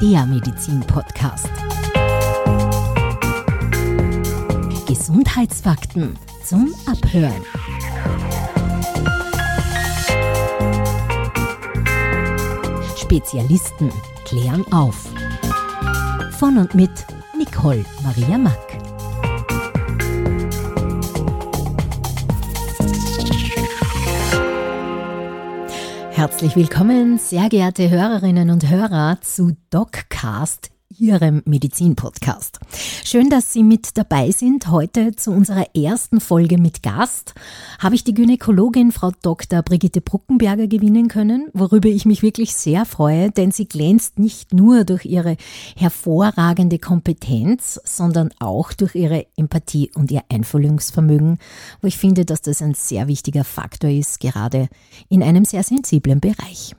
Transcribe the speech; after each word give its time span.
der 0.00 0.26
Medizin-Podcast. 0.26 1.50
Gesundheitsfakten 4.86 6.16
zum 6.44 6.74
Abhören. 6.86 7.42
Spezialisten 12.96 13.90
klären 14.24 14.64
auf. 14.72 15.08
Von 16.38 16.58
und 16.58 16.74
mit 16.74 17.06
Nicole 17.36 17.84
Maria 18.02 18.38
Mack. 18.38 18.73
Herzlich 26.24 26.56
willkommen, 26.56 27.18
sehr 27.18 27.50
geehrte 27.50 27.90
Hörerinnen 27.90 28.48
und 28.48 28.70
Hörer, 28.70 29.18
zu 29.20 29.58
DocCast 29.68 30.73
Ihrem 30.98 31.42
Medizin-Podcast. 31.44 32.60
Schön, 33.04 33.30
dass 33.30 33.52
Sie 33.52 33.62
mit 33.62 33.96
dabei 33.96 34.30
sind. 34.30 34.68
Heute 34.68 35.14
zu 35.16 35.30
unserer 35.30 35.74
ersten 35.74 36.20
Folge 36.20 36.58
mit 36.58 36.82
Gast 36.82 37.34
habe 37.78 37.94
ich 37.94 38.04
die 38.04 38.14
Gynäkologin 38.14 38.92
Frau 38.92 39.12
Dr. 39.22 39.62
Brigitte 39.62 40.00
Bruckenberger 40.00 40.66
gewinnen 40.66 41.08
können, 41.08 41.48
worüber 41.52 41.88
ich 41.88 42.04
mich 42.04 42.22
wirklich 42.22 42.54
sehr 42.54 42.84
freue, 42.84 43.30
denn 43.30 43.50
sie 43.50 43.66
glänzt 43.66 44.18
nicht 44.18 44.52
nur 44.52 44.84
durch 44.84 45.04
ihre 45.04 45.36
hervorragende 45.76 46.78
Kompetenz, 46.78 47.80
sondern 47.84 48.30
auch 48.38 48.72
durch 48.72 48.94
ihre 48.94 49.26
Empathie 49.36 49.90
und 49.94 50.10
ihr 50.10 50.22
Einfühlungsvermögen, 50.28 51.38
wo 51.80 51.88
ich 51.88 51.98
finde, 51.98 52.24
dass 52.24 52.42
das 52.42 52.62
ein 52.62 52.74
sehr 52.74 53.08
wichtiger 53.08 53.44
Faktor 53.44 53.90
ist, 53.90 54.20
gerade 54.20 54.68
in 55.08 55.22
einem 55.22 55.44
sehr 55.44 55.62
sensiblen 55.62 56.20
Bereich. 56.20 56.74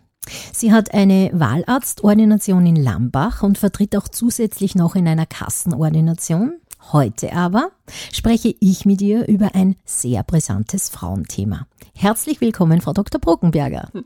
Sie 0.52 0.73
hat 0.73 0.93
eine 0.93 1.29
Wahlarztordination 1.34 2.65
in 2.65 2.76
Lambach 2.76 3.43
und 3.43 3.57
vertritt 3.57 3.95
auch 3.95 4.07
zusätzlich 4.07 4.76
noch 4.76 4.95
in 4.95 5.07
einer 5.07 5.26
Kassenordination. 5.26 6.59
Heute 6.91 7.34
aber 7.34 7.71
spreche 8.12 8.54
ich 8.59 8.85
mit 8.85 9.01
ihr 9.01 9.27
über 9.27 9.55
ein 9.55 9.76
sehr 9.85 10.23
brisantes 10.23 10.90
Frauenthema. 10.90 11.67
Herzlich 11.95 12.41
willkommen, 12.41 12.82
Frau 12.82 12.93
Dr. 12.93 13.20
Brockenberger. 13.20 13.90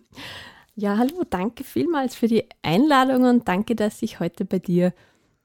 Ja, 0.75 0.97
hallo, 0.97 1.23
danke 1.29 1.65
vielmals 1.65 2.15
für 2.15 2.29
die 2.29 2.45
Einladung 2.61 3.25
und 3.25 3.49
danke, 3.49 3.75
dass 3.75 4.01
ich 4.01 4.21
heute 4.21 4.45
bei 4.45 4.59
dir 4.59 4.93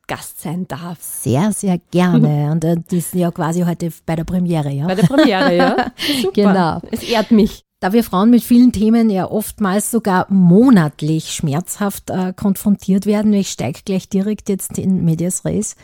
Gast 0.06 0.41
sein 0.41 0.69
darf. 0.69 0.98
Sehr, 1.00 1.50
sehr 1.53 1.78
gerne. 1.91 2.50
Und 2.53 2.64
äh, 2.64 2.77
das 2.77 2.92
ist 2.92 3.14
ja 3.14 3.31
quasi 3.31 3.62
heute 3.62 3.91
bei 4.06 4.16
der 4.16 4.25
Premiere, 4.25 4.70
ja? 4.70 4.86
Bei 4.86 4.94
der 4.94 5.06
Premiere, 5.06 5.56
ja. 5.56 5.77
Super. 6.22 6.33
Genau. 6.34 6.81
Es 6.91 7.03
ehrt 7.03 7.31
mich. 7.31 7.64
Da 7.85 7.93
wir 7.93 8.03
Frauen 8.03 8.31
mit 8.31 8.43
vielen 8.43 8.73
Themen 8.73 9.11
ja 9.11 9.31
oftmals 9.31 9.91
sogar 9.91 10.27
monatlich 10.33 11.35
schmerzhaft 11.35 12.09
äh, 12.09 12.33
konfrontiert 12.35 13.05
werden, 13.05 13.35
ich 13.35 13.51
steige 13.51 13.83
gleich 13.85 14.09
direkt 14.09 14.49
jetzt 14.49 14.79
in 14.79 15.05
Medias 15.05 15.45
Res, 15.45 15.77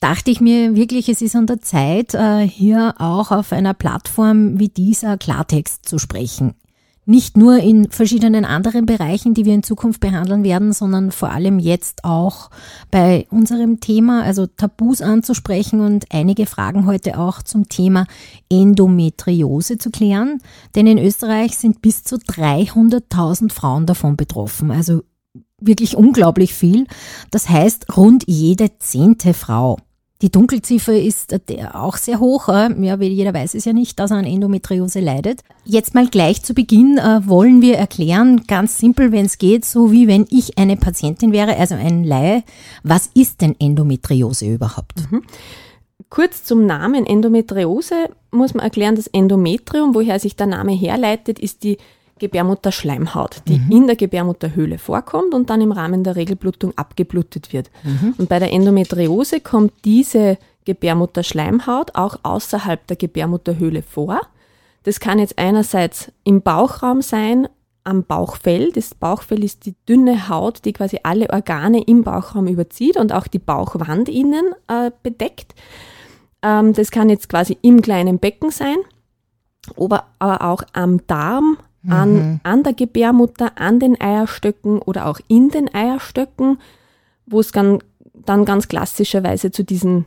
dachte 0.00 0.30
ich 0.30 0.42
mir 0.42 0.76
wirklich, 0.76 1.08
es 1.08 1.22
ist 1.22 1.34
an 1.34 1.46
der 1.46 1.62
Zeit, 1.62 2.12
äh, 2.12 2.46
hier 2.46 2.96
auch 2.98 3.30
auf 3.30 3.52
einer 3.52 3.72
Plattform 3.72 4.58
wie 4.60 4.68
dieser 4.68 5.16
Klartext 5.16 5.88
zu 5.88 5.98
sprechen. 5.98 6.56
Nicht 7.06 7.36
nur 7.36 7.58
in 7.58 7.90
verschiedenen 7.90 8.44
anderen 8.44 8.86
Bereichen, 8.86 9.34
die 9.34 9.44
wir 9.44 9.54
in 9.54 9.62
Zukunft 9.62 10.00
behandeln 10.00 10.42
werden, 10.42 10.72
sondern 10.72 11.10
vor 11.10 11.30
allem 11.30 11.58
jetzt 11.58 12.04
auch 12.04 12.50
bei 12.90 13.26
unserem 13.30 13.80
Thema, 13.80 14.22
also 14.22 14.46
Tabus 14.46 15.02
anzusprechen 15.02 15.80
und 15.80 16.06
einige 16.10 16.46
Fragen 16.46 16.86
heute 16.86 17.18
auch 17.18 17.42
zum 17.42 17.68
Thema 17.68 18.06
Endometriose 18.50 19.76
zu 19.76 19.90
klären. 19.90 20.40
Denn 20.74 20.86
in 20.86 20.98
Österreich 20.98 21.58
sind 21.58 21.82
bis 21.82 22.04
zu 22.04 22.16
300.000 22.16 23.52
Frauen 23.52 23.84
davon 23.84 24.16
betroffen. 24.16 24.70
Also 24.70 25.02
wirklich 25.60 25.96
unglaublich 25.96 26.54
viel. 26.54 26.86
Das 27.30 27.48
heißt, 27.48 27.96
rund 27.96 28.24
jede 28.26 28.78
zehnte 28.78 29.34
Frau. 29.34 29.78
Die 30.22 30.30
Dunkelziffer 30.30 30.96
ist 30.96 31.34
auch 31.74 31.96
sehr 31.96 32.20
hoch. 32.20 32.48
Ja, 32.48 33.00
wie 33.00 33.08
jeder 33.08 33.34
weiß 33.34 33.54
es 33.54 33.64
ja 33.64 33.72
nicht, 33.72 33.98
dass 33.98 34.10
er 34.10 34.18
an 34.18 34.24
Endometriose 34.24 35.00
leidet. 35.00 35.40
Jetzt 35.64 35.94
mal 35.94 36.06
gleich 36.06 36.42
zu 36.42 36.54
Beginn 36.54 36.98
äh, 36.98 37.20
wollen 37.26 37.60
wir 37.60 37.76
erklären, 37.76 38.44
ganz 38.46 38.78
simpel, 38.78 39.12
wenn 39.12 39.26
es 39.26 39.38
geht, 39.38 39.64
so 39.64 39.90
wie 39.90 40.06
wenn 40.06 40.26
ich 40.30 40.56
eine 40.56 40.76
Patientin 40.76 41.32
wäre, 41.32 41.56
also 41.56 41.74
ein 41.74 42.04
Laie. 42.04 42.44
Was 42.84 43.10
ist 43.14 43.40
denn 43.40 43.56
Endometriose 43.58 44.46
überhaupt? 44.46 45.10
Mhm. 45.10 45.22
Kurz 46.10 46.44
zum 46.44 46.64
Namen 46.64 47.06
Endometriose 47.06 48.08
muss 48.30 48.54
man 48.54 48.64
erklären, 48.64 48.94
das 48.94 49.08
Endometrium, 49.08 49.94
woher 49.94 50.20
sich 50.20 50.36
der 50.36 50.46
Name 50.46 50.72
herleitet, 50.72 51.38
ist 51.40 51.64
die 51.64 51.76
Gebärmutterschleimhaut, 52.18 53.42
die 53.48 53.58
mhm. 53.58 53.70
in 53.70 53.86
der 53.86 53.96
Gebärmutterhöhle 53.96 54.78
vorkommt 54.78 55.34
und 55.34 55.50
dann 55.50 55.60
im 55.60 55.72
Rahmen 55.72 56.04
der 56.04 56.16
Regelblutung 56.16 56.72
abgeblutet 56.76 57.52
wird. 57.52 57.70
Mhm. 57.82 58.14
Und 58.18 58.28
bei 58.28 58.38
der 58.38 58.52
Endometriose 58.52 59.40
kommt 59.40 59.72
diese 59.84 60.38
Gebärmutterschleimhaut 60.64 61.94
auch 61.94 62.18
außerhalb 62.22 62.86
der 62.86 62.96
Gebärmutterhöhle 62.96 63.82
vor. 63.82 64.20
Das 64.84 65.00
kann 65.00 65.18
jetzt 65.18 65.38
einerseits 65.38 66.12
im 66.24 66.42
Bauchraum 66.42 67.02
sein, 67.02 67.48
am 67.84 68.04
Bauchfell. 68.04 68.72
Das 68.72 68.94
Bauchfell 68.94 69.44
ist 69.44 69.66
die 69.66 69.74
dünne 69.88 70.28
Haut, 70.28 70.64
die 70.64 70.72
quasi 70.72 71.00
alle 71.02 71.30
Organe 71.30 71.82
im 71.82 72.02
Bauchraum 72.02 72.46
überzieht 72.46 72.96
und 72.96 73.12
auch 73.12 73.26
die 73.26 73.38
Bauchwand 73.38 74.08
innen 74.08 74.54
äh, 74.68 74.90
bedeckt. 75.02 75.54
Ähm, 76.42 76.72
das 76.72 76.90
kann 76.90 77.10
jetzt 77.10 77.28
quasi 77.28 77.58
im 77.62 77.82
kleinen 77.82 78.18
Becken 78.18 78.50
sein, 78.50 78.76
aber 79.76 80.04
auch 80.18 80.62
am 80.72 81.06
Darm, 81.06 81.58
an, 81.88 82.12
mhm. 82.14 82.40
an 82.42 82.62
der 82.62 82.72
Gebärmutter, 82.72 83.52
an 83.56 83.80
den 83.80 84.00
Eierstöcken 84.00 84.80
oder 84.80 85.06
auch 85.06 85.20
in 85.28 85.50
den 85.50 85.72
Eierstöcken, 85.74 86.58
wo 87.26 87.40
es 87.40 87.52
dann, 87.52 87.78
dann 88.14 88.44
ganz 88.44 88.68
klassischerweise 88.68 89.50
zu 89.50 89.64
diesen 89.64 90.06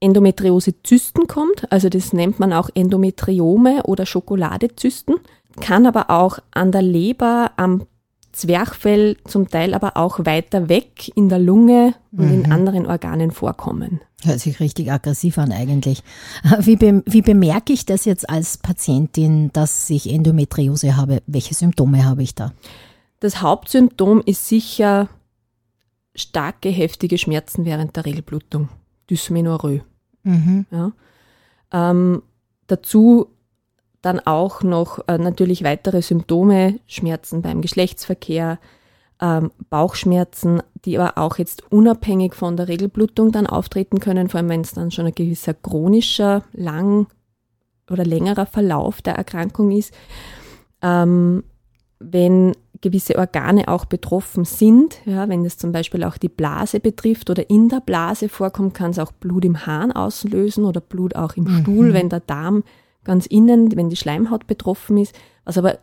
Endometriose-Zysten 0.00 1.26
kommt. 1.26 1.70
Also 1.72 1.88
das 1.88 2.12
nennt 2.12 2.38
man 2.38 2.52
auch 2.52 2.68
Endometriome 2.74 3.84
oder 3.84 4.06
Schokoladezysten. 4.06 5.16
Kann 5.60 5.86
aber 5.86 6.10
auch 6.10 6.38
an 6.50 6.72
der 6.72 6.82
Leber, 6.82 7.52
am 7.56 7.86
Zwerchfell, 8.34 9.16
zum 9.24 9.48
Teil 9.48 9.74
aber 9.74 9.96
auch 9.96 10.24
weiter 10.24 10.68
weg 10.68 11.10
in 11.14 11.28
der 11.28 11.38
Lunge 11.38 11.94
und 12.12 12.26
mhm. 12.26 12.34
in 12.34 12.52
anderen 12.52 12.86
Organen 12.86 13.30
vorkommen. 13.30 14.00
Hört 14.22 14.40
sich 14.40 14.60
richtig 14.60 14.90
aggressiv 14.90 15.38
an 15.38 15.52
eigentlich. 15.52 16.02
Wie, 16.60 16.76
be 16.76 17.02
wie 17.06 17.22
bemerke 17.22 17.72
ich 17.72 17.86
das 17.86 18.04
jetzt 18.04 18.28
als 18.28 18.58
Patientin, 18.58 19.52
dass 19.52 19.88
ich 19.90 20.10
Endometriose 20.10 20.96
habe? 20.96 21.22
Welche 21.26 21.54
Symptome 21.54 22.04
habe 22.04 22.22
ich 22.22 22.34
da? 22.34 22.52
Das 23.20 23.40
Hauptsymptom 23.40 24.22
ist 24.24 24.48
sicher 24.48 25.08
starke, 26.14 26.68
heftige 26.68 27.18
Schmerzen 27.18 27.64
während 27.64 27.96
der 27.96 28.06
Regelblutung, 28.06 28.68
Dysmenorrhoe. 29.10 29.82
Mhm. 30.22 30.66
Ja. 30.70 30.92
Ähm, 31.72 32.22
dazu 32.66 33.33
dann 34.04 34.20
auch 34.20 34.62
noch 34.62 35.06
äh, 35.08 35.18
natürlich 35.18 35.64
weitere 35.64 36.02
Symptome, 36.02 36.78
Schmerzen 36.86 37.42
beim 37.42 37.62
Geschlechtsverkehr, 37.62 38.58
ähm, 39.20 39.50
Bauchschmerzen, 39.70 40.62
die 40.84 40.98
aber 40.98 41.18
auch 41.18 41.38
jetzt 41.38 41.70
unabhängig 41.72 42.34
von 42.34 42.56
der 42.56 42.68
Regelblutung 42.68 43.32
dann 43.32 43.46
auftreten 43.46 44.00
können, 44.00 44.28
vor 44.28 44.38
allem 44.38 44.48
wenn 44.48 44.60
es 44.60 44.74
dann 44.74 44.90
schon 44.90 45.06
ein 45.06 45.14
gewisser 45.14 45.54
chronischer, 45.54 46.42
lang 46.52 47.06
oder 47.90 48.04
längerer 48.04 48.46
Verlauf 48.46 49.00
der 49.02 49.14
Erkrankung 49.14 49.70
ist. 49.70 49.94
Ähm, 50.82 51.44
wenn 51.98 52.52
gewisse 52.80 53.18
Organe 53.18 53.68
auch 53.68 53.86
betroffen 53.86 54.44
sind, 54.44 55.00
ja, 55.06 55.28
wenn 55.30 55.44
es 55.46 55.56
zum 55.56 55.72
Beispiel 55.72 56.04
auch 56.04 56.18
die 56.18 56.28
Blase 56.28 56.80
betrifft 56.80 57.30
oder 57.30 57.48
in 57.48 57.70
der 57.70 57.80
Blase 57.80 58.28
vorkommt, 58.28 58.74
kann 58.74 58.90
es 58.90 58.98
auch 58.98 59.12
Blut 59.12 59.46
im 59.46 59.64
Hahn 59.64 59.90
auslösen 59.90 60.64
oder 60.66 60.82
Blut 60.82 61.16
auch 61.16 61.36
im 61.36 61.44
mhm. 61.44 61.60
Stuhl, 61.60 61.94
wenn 61.94 62.10
der 62.10 62.20
Darm 62.20 62.62
ganz 63.04 63.26
innen, 63.26 63.76
wenn 63.76 63.90
die 63.90 63.96
Schleimhaut 63.96 64.46
betroffen 64.46 64.98
ist, 64.98 65.14
was 65.44 65.58
aber 65.58 65.78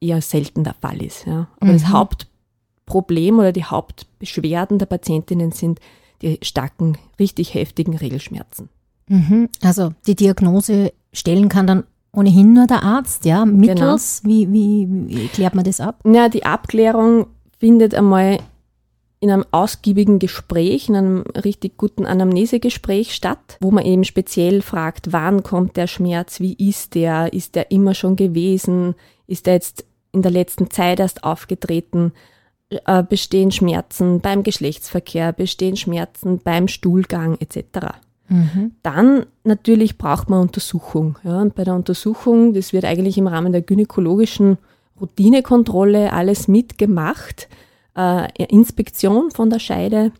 eher 0.00 0.22
selten 0.22 0.64
der 0.64 0.74
Fall 0.74 1.02
ist. 1.02 1.26
Ja. 1.26 1.48
Aber 1.60 1.72
mhm. 1.72 1.74
das 1.74 1.88
Hauptproblem 1.88 3.38
oder 3.38 3.52
die 3.52 3.64
Hauptbeschwerden 3.64 4.78
der 4.78 4.86
Patientinnen 4.86 5.52
sind 5.52 5.80
die 6.22 6.38
starken, 6.42 6.98
richtig 7.18 7.54
heftigen 7.54 7.96
Regelschmerzen. 7.96 8.68
Mhm. 9.08 9.48
Also 9.62 9.92
die 10.06 10.14
Diagnose 10.14 10.92
stellen 11.12 11.48
kann 11.48 11.66
dann 11.66 11.84
ohnehin 12.12 12.52
nur 12.52 12.66
der 12.66 12.82
Arzt, 12.82 13.24
ja? 13.24 13.44
Mittels, 13.44 14.22
genau. 14.22 14.34
wie, 14.34 14.52
wie, 14.52 14.88
wie 15.08 15.28
klärt 15.28 15.54
man 15.54 15.64
das 15.64 15.80
ab? 15.80 16.00
Ja, 16.04 16.28
die 16.28 16.44
Abklärung 16.44 17.26
findet 17.58 17.94
einmal 17.94 18.40
in 19.20 19.30
einem 19.30 19.44
ausgiebigen 19.50 20.18
Gespräch, 20.18 20.88
in 20.88 20.96
einem 20.96 21.20
richtig 21.44 21.76
guten 21.76 22.06
Anamnesegespräch 22.06 23.14
statt, 23.14 23.58
wo 23.60 23.70
man 23.70 23.84
eben 23.84 24.04
speziell 24.04 24.62
fragt, 24.62 25.12
wann 25.12 25.42
kommt 25.42 25.76
der 25.76 25.86
Schmerz, 25.86 26.40
wie 26.40 26.54
ist 26.54 26.94
der, 26.94 27.32
ist 27.34 27.54
der 27.54 27.70
immer 27.70 27.92
schon 27.94 28.16
gewesen, 28.16 28.94
ist 29.26 29.46
der 29.46 29.54
jetzt 29.54 29.84
in 30.12 30.22
der 30.22 30.30
letzten 30.30 30.70
Zeit 30.70 31.00
erst 31.00 31.22
aufgetreten, 31.22 32.12
äh, 32.86 33.02
bestehen 33.02 33.52
Schmerzen 33.52 34.20
beim 34.20 34.42
Geschlechtsverkehr, 34.42 35.32
bestehen 35.32 35.76
Schmerzen 35.76 36.38
beim 36.38 36.66
Stuhlgang 36.66 37.36
etc. 37.40 37.98
Mhm. 38.28 38.72
Dann 38.82 39.26
natürlich 39.44 39.98
braucht 39.98 40.30
man 40.30 40.40
Untersuchung. 40.40 41.18
Ja, 41.24 41.42
und 41.42 41.54
bei 41.54 41.64
der 41.64 41.74
Untersuchung, 41.74 42.54
das 42.54 42.72
wird 42.72 42.86
eigentlich 42.86 43.18
im 43.18 43.26
Rahmen 43.26 43.52
der 43.52 43.62
gynäkologischen 43.62 44.56
Routinekontrolle 44.98 46.12
alles 46.12 46.48
mitgemacht 46.48 47.48
äh, 47.96 48.44
Inspektion 48.44 49.30
von 49.30 49.50
der 49.50 49.58
Scheide, 49.58 50.12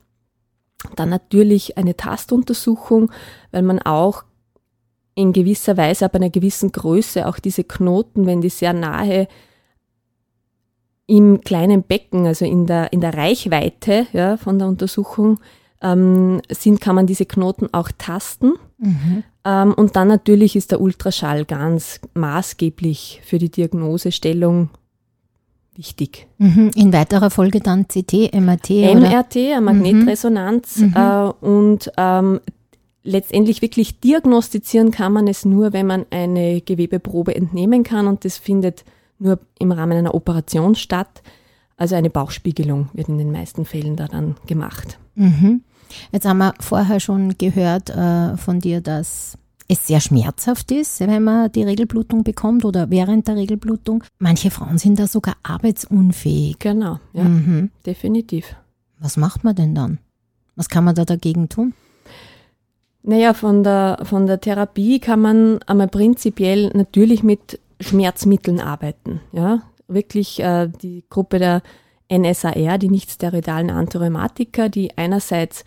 dann 0.97 1.11
natürlich 1.11 1.77
eine 1.77 1.97
Tastuntersuchung, 1.97 3.11
weil 3.51 3.63
man 3.63 3.81
auch 3.81 4.25
in 5.15 5.33
gewisser 5.33 5.77
Weise, 5.77 6.07
ab 6.07 6.15
einer 6.15 6.31
gewissen 6.31 6.73
Größe, 6.73 7.27
auch 7.27 7.39
diese 7.39 7.65
Knoten, 7.65 8.27
wenn 8.27 8.41
die 8.41 8.49
sehr 8.49 8.73
nahe 8.73 9.29
im 11.07 11.41
kleinen 11.41 11.83
Becken, 11.83 12.27
also 12.27 12.45
in 12.45 12.67
der, 12.67 12.93
in 12.93 13.01
der 13.01 13.15
Reichweite 13.15 14.07
ja, 14.13 14.37
von 14.37 14.59
der 14.59 14.69
Untersuchung 14.69 15.41
ähm, 15.83 16.41
sind, 16.49 16.81
kann 16.81 16.95
man 16.95 17.07
diese 17.07 17.27
Knoten 17.27 17.69
auch 17.73 17.91
tasten. 17.99 18.53
Mhm. 18.79 19.25
Ähm, 19.45 19.75
und 19.75 19.97
dann 19.97 20.09
natürlich 20.09 20.55
ist 20.55 20.71
der 20.71 20.81
Ultraschall 20.81 21.45
ganz 21.45 22.01
maßgeblich 22.15 23.21
für 23.25 23.39
die 23.39 23.51
Diagnosestellung 23.51 24.71
wichtig. 25.75 26.27
Mhm. 26.39 26.71
In 26.75 26.93
weiterer 26.93 27.31
Folge 27.31 27.61
dann 27.61 27.87
CT, 27.87 28.35
MRT? 28.35 28.71
MRT, 28.71 29.37
oder? 29.37 29.61
Magnetresonanz. 29.61 30.79
Mhm. 30.79 30.95
Äh, 30.95 31.31
und 31.41 31.93
ähm, 31.97 32.41
letztendlich 33.03 33.63
wirklich 33.63 34.01
diagnostizieren 34.01 34.91
kann 34.91 35.13
man 35.13 35.27
es 35.29 35.45
nur, 35.45 35.73
wenn 35.73 35.87
man 35.87 36.07
eine 36.11 36.61
Gewebeprobe 36.61 37.35
entnehmen 37.35 37.83
kann 37.83 38.07
und 38.07 38.25
das 38.25 38.37
findet 38.37 38.85
nur 39.19 39.39
im 39.59 39.73
Rahmen 39.73 39.97
einer 39.97 40.15
Operation 40.15 40.75
statt. 40.75 41.23
Also 41.77 41.95
eine 41.95 42.11
Bauchspiegelung 42.11 42.91
wird 42.93 43.09
in 43.09 43.19
den 43.19 43.33
meisten 43.33 43.65
Fällen 43.65 43.97
da 43.97 44.07
dann 44.07 44.37
gemacht. 44.47 44.99
Mhm. 45.15 45.63
Jetzt 46.13 46.27
haben 46.27 46.39
wir 46.39 46.55
vorher 46.61 47.01
schon 47.01 47.37
gehört 47.39 47.91
äh, 47.91 48.37
von 48.37 48.61
dir, 48.61 48.81
dass 48.81 49.39
es 49.71 49.87
sehr 49.87 50.01
schmerzhaft 50.01 50.73
ist, 50.73 50.99
wenn 51.01 51.23
man 51.23 51.53
die 51.53 51.63
Regelblutung 51.63 52.25
bekommt 52.25 52.65
oder 52.65 52.91
während 52.91 53.29
der 53.29 53.37
Regelblutung. 53.37 54.03
Manche 54.19 54.51
Frauen 54.51 54.79
sind 54.79 54.99
da 54.99 55.07
sogar 55.07 55.37
arbeitsunfähig. 55.45 56.59
Genau, 56.59 56.99
ja, 57.13 57.23
mhm. 57.23 57.71
definitiv. 57.87 58.57
Was 58.99 59.17
macht 59.17 59.45
man 59.45 59.55
denn 59.55 59.75
dann? 59.75 59.99
Was 60.57 60.69
kann 60.69 60.85
man 60.85 60.97
da 60.97 61.05
dagegen 61.05 61.49
tun? 61.49 61.73
Naja, 63.03 63.33
von 63.33 63.63
der, 63.63 64.01
von 64.03 64.27
der 64.27 64.41
Therapie 64.41 64.99
kann 64.99 65.21
man 65.21 65.63
einmal 65.63 65.89
prinzipiell 65.89 66.71
natürlich 66.75 67.23
mit 67.23 67.61
Schmerzmitteln 67.81 68.61
arbeiten. 68.61 69.21
Ja, 69.33 69.63
wirklich 69.87 70.41
äh, 70.41 70.69
die 70.69 71.05
Gruppe 71.09 71.39
der 71.39 71.63
NSAR, 72.13 72.77
die 72.79 72.91
nicht 72.91 73.11
steroidalen 73.11 73.71
Antirheumatika, 73.71 74.69
die 74.69 74.99
einerseits 74.99 75.65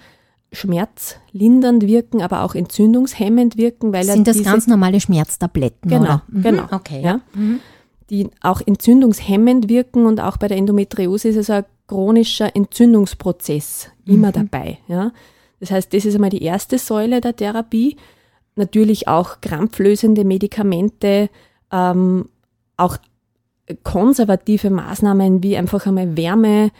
schmerzlindernd 0.54 1.86
wirken, 1.86 2.22
aber 2.22 2.44
auch 2.44 2.56
entzündungshemmend 2.56 3.58
wirken, 3.58 3.92
weil 3.92 4.06
sind 4.06 4.28
das 4.28 4.42
ganz 4.44 4.68
normale 4.68 5.02
Schmerztabletten? 5.02 5.90
Genau, 5.90 6.04
oder? 6.04 6.24
Mhm. 6.30 6.42
genau. 6.44 6.64
Okay. 6.72 7.02
Ja. 7.04 7.20
Mhm. 7.34 7.60
Die 8.10 8.30
auch 8.42 8.62
entzündungshemmend 8.66 9.68
wirken 9.68 10.06
und 10.06 10.20
auch 10.20 10.38
bei 10.38 10.48
der 10.48 10.58
Endometriose 10.58 11.30
ist 11.30 11.38
es 11.38 11.50
ein 11.50 11.66
chronischer 11.88 12.56
Entzündungsprozess 12.56 13.90
immer 14.06 14.30
mhm. 14.30 14.34
dabei. 14.34 14.78
Ja. 14.88 15.12
Das 15.60 15.72
heißt, 15.72 15.94
das 15.94 16.06
ist 16.06 16.16
einmal 16.16 16.30
die 16.30 16.44
erste 16.44 16.78
Säule 16.78 17.22
der 17.22 17.36
Therapie. 17.36 17.98
Natürlich 18.56 19.08
auch 19.08 19.42
krampflösende 19.42 20.26
Medikamente, 20.26 21.30
ähm, 21.72 22.30
auch 22.78 22.98
konservative 23.84 24.70
Maßnahmen 24.70 25.42
wie 25.42 25.58
einfach 25.58 25.88
einmal 25.88 26.18
Wärme, 26.18 26.72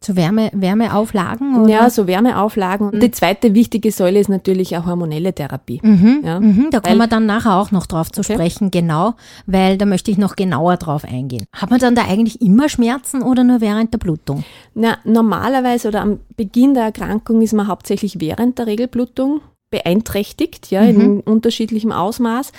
zu 0.00 0.16
Wärme, 0.16 0.50
Wärmeauflagen? 0.54 1.62
Oder? 1.62 1.70
Ja, 1.70 1.90
so 1.90 2.06
Wärmeauflagen. 2.06 2.88
Und 2.88 3.02
die 3.02 3.10
zweite 3.10 3.54
wichtige 3.54 3.92
Säule 3.92 4.18
ist 4.18 4.28
natürlich 4.28 4.76
auch 4.78 4.86
hormonelle 4.86 5.34
Therapie. 5.34 5.80
Mhm, 5.82 6.22
ja, 6.24 6.40
mhm, 6.40 6.68
da 6.70 6.80
kommen 6.80 6.96
wir 6.96 7.06
dann 7.06 7.26
nachher 7.26 7.56
auch 7.56 7.70
noch 7.70 7.86
drauf 7.86 8.10
zu 8.10 8.22
okay. 8.22 8.32
sprechen, 8.32 8.70
genau, 8.70 9.14
weil 9.46 9.76
da 9.76 9.84
möchte 9.84 10.10
ich 10.10 10.16
noch 10.16 10.36
genauer 10.36 10.78
drauf 10.78 11.04
eingehen. 11.04 11.44
Hat 11.52 11.70
man 11.70 11.80
dann 11.80 11.94
da 11.94 12.06
eigentlich 12.06 12.40
immer 12.40 12.70
Schmerzen 12.70 13.22
oder 13.22 13.44
nur 13.44 13.60
während 13.60 13.92
der 13.92 13.98
Blutung? 13.98 14.42
Na, 14.74 14.96
normalerweise 15.04 15.88
oder 15.88 16.00
am 16.00 16.20
Beginn 16.34 16.72
der 16.72 16.84
Erkrankung 16.84 17.42
ist 17.42 17.52
man 17.52 17.66
hauptsächlich 17.66 18.20
während 18.20 18.58
der 18.58 18.66
Regelblutung 18.66 19.42
beeinträchtigt, 19.68 20.70
ja, 20.70 20.80
mhm. 20.80 21.00
in 21.00 21.20
unterschiedlichem 21.20 21.92
Ausmaß. 21.92 22.52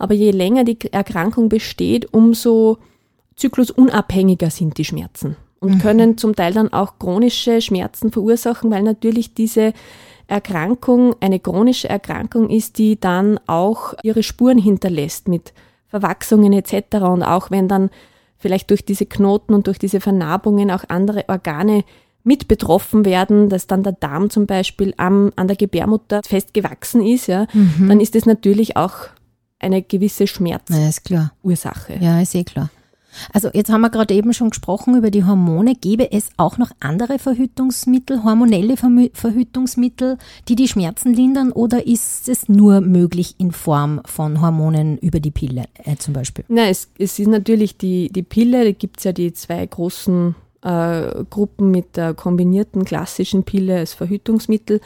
Aber 0.00 0.14
je 0.14 0.32
länger 0.32 0.64
die 0.64 0.78
Erkrankung 0.90 1.48
besteht, 1.48 2.12
umso 2.12 2.78
zyklusunabhängiger 3.36 4.50
sind 4.50 4.78
die 4.78 4.84
Schmerzen 4.84 5.36
und 5.60 5.76
mhm. 5.76 5.78
können 5.78 6.18
zum 6.18 6.34
Teil 6.34 6.52
dann 6.52 6.72
auch 6.72 6.98
chronische 6.98 7.60
Schmerzen 7.60 8.12
verursachen, 8.12 8.70
weil 8.70 8.82
natürlich 8.82 9.34
diese 9.34 9.72
Erkrankung 10.26 11.16
eine 11.20 11.40
chronische 11.40 11.88
Erkrankung 11.88 12.50
ist, 12.50 12.78
die 12.78 13.00
dann 13.00 13.40
auch 13.46 13.94
ihre 14.02 14.22
Spuren 14.22 14.58
hinterlässt 14.58 15.26
mit 15.26 15.52
Verwachsungen 15.88 16.52
etc. 16.52 16.96
Und 16.98 17.22
auch 17.22 17.50
wenn 17.50 17.66
dann 17.66 17.90
vielleicht 18.36 18.70
durch 18.70 18.84
diese 18.84 19.06
Knoten 19.06 19.54
und 19.54 19.66
durch 19.66 19.78
diese 19.78 20.00
Vernarbungen 20.00 20.70
auch 20.70 20.84
andere 20.88 21.24
Organe 21.28 21.84
mit 22.24 22.46
betroffen 22.46 23.04
werden, 23.06 23.48
dass 23.48 23.66
dann 23.66 23.82
der 23.82 23.92
Darm 23.92 24.28
zum 24.28 24.46
Beispiel 24.46 24.92
am, 24.98 25.32
an 25.36 25.48
der 25.48 25.56
Gebärmutter 25.56 26.20
festgewachsen 26.24 27.04
ist, 27.04 27.26
ja, 27.26 27.46
mhm. 27.52 27.88
dann 27.88 28.00
ist 28.00 28.14
das 28.14 28.26
natürlich 28.26 28.76
auch 28.76 28.94
eine 29.58 29.82
gewisse 29.82 30.26
Schmerzursache. 30.26 31.94
Ja, 31.94 32.16
ja, 32.16 32.20
ist 32.20 32.34
eh 32.34 32.44
klar. 32.44 32.70
Also 33.32 33.50
jetzt 33.52 33.70
haben 33.70 33.80
wir 33.80 33.90
gerade 33.90 34.14
eben 34.14 34.32
schon 34.32 34.50
gesprochen 34.50 34.96
über 34.96 35.10
die 35.10 35.24
Hormone. 35.24 35.74
Gäbe 35.74 36.12
es 36.12 36.30
auch 36.36 36.58
noch 36.58 36.70
andere 36.80 37.18
Verhütungsmittel, 37.18 38.24
hormonelle 38.24 38.76
Verhütungsmittel, 38.76 40.18
die 40.48 40.56
die 40.56 40.68
Schmerzen 40.68 41.14
lindern 41.14 41.52
oder 41.52 41.86
ist 41.86 42.28
es 42.28 42.48
nur 42.48 42.80
möglich 42.80 43.34
in 43.38 43.52
Form 43.52 44.00
von 44.04 44.40
Hormonen 44.40 44.98
über 44.98 45.20
die 45.20 45.30
Pille 45.30 45.64
äh, 45.84 45.96
zum 45.96 46.14
Beispiel? 46.14 46.44
Nein, 46.48 46.70
es, 46.70 46.88
es, 46.98 47.18
ist 47.18 47.28
natürlich 47.28 47.76
die, 47.76 48.10
die 48.10 48.22
Pille, 48.22 48.64
da 48.64 48.72
gibt 48.72 48.98
es 48.98 49.04
ja 49.04 49.12
die 49.12 49.32
zwei 49.32 49.64
großen 49.64 50.34
äh, 50.62 51.24
Gruppen 51.30 51.70
mit 51.70 51.96
der 51.96 52.14
kombinierten 52.14 52.84
klassischen 52.84 53.44
Pille 53.44 53.78
als 53.78 53.94
Verhütungsmittel 53.94 54.80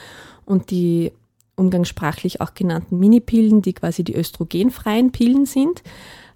und 0.44 0.70
die 0.70 1.12
umgangssprachlich 1.56 2.40
auch 2.40 2.55
genannten 2.55 2.99
Minipillen, 2.99 3.62
die 3.62 3.73
quasi 3.73 4.05
die 4.05 4.17
östrogenfreien 4.17 5.12
Pillen 5.12 5.46
sind. 5.46 5.82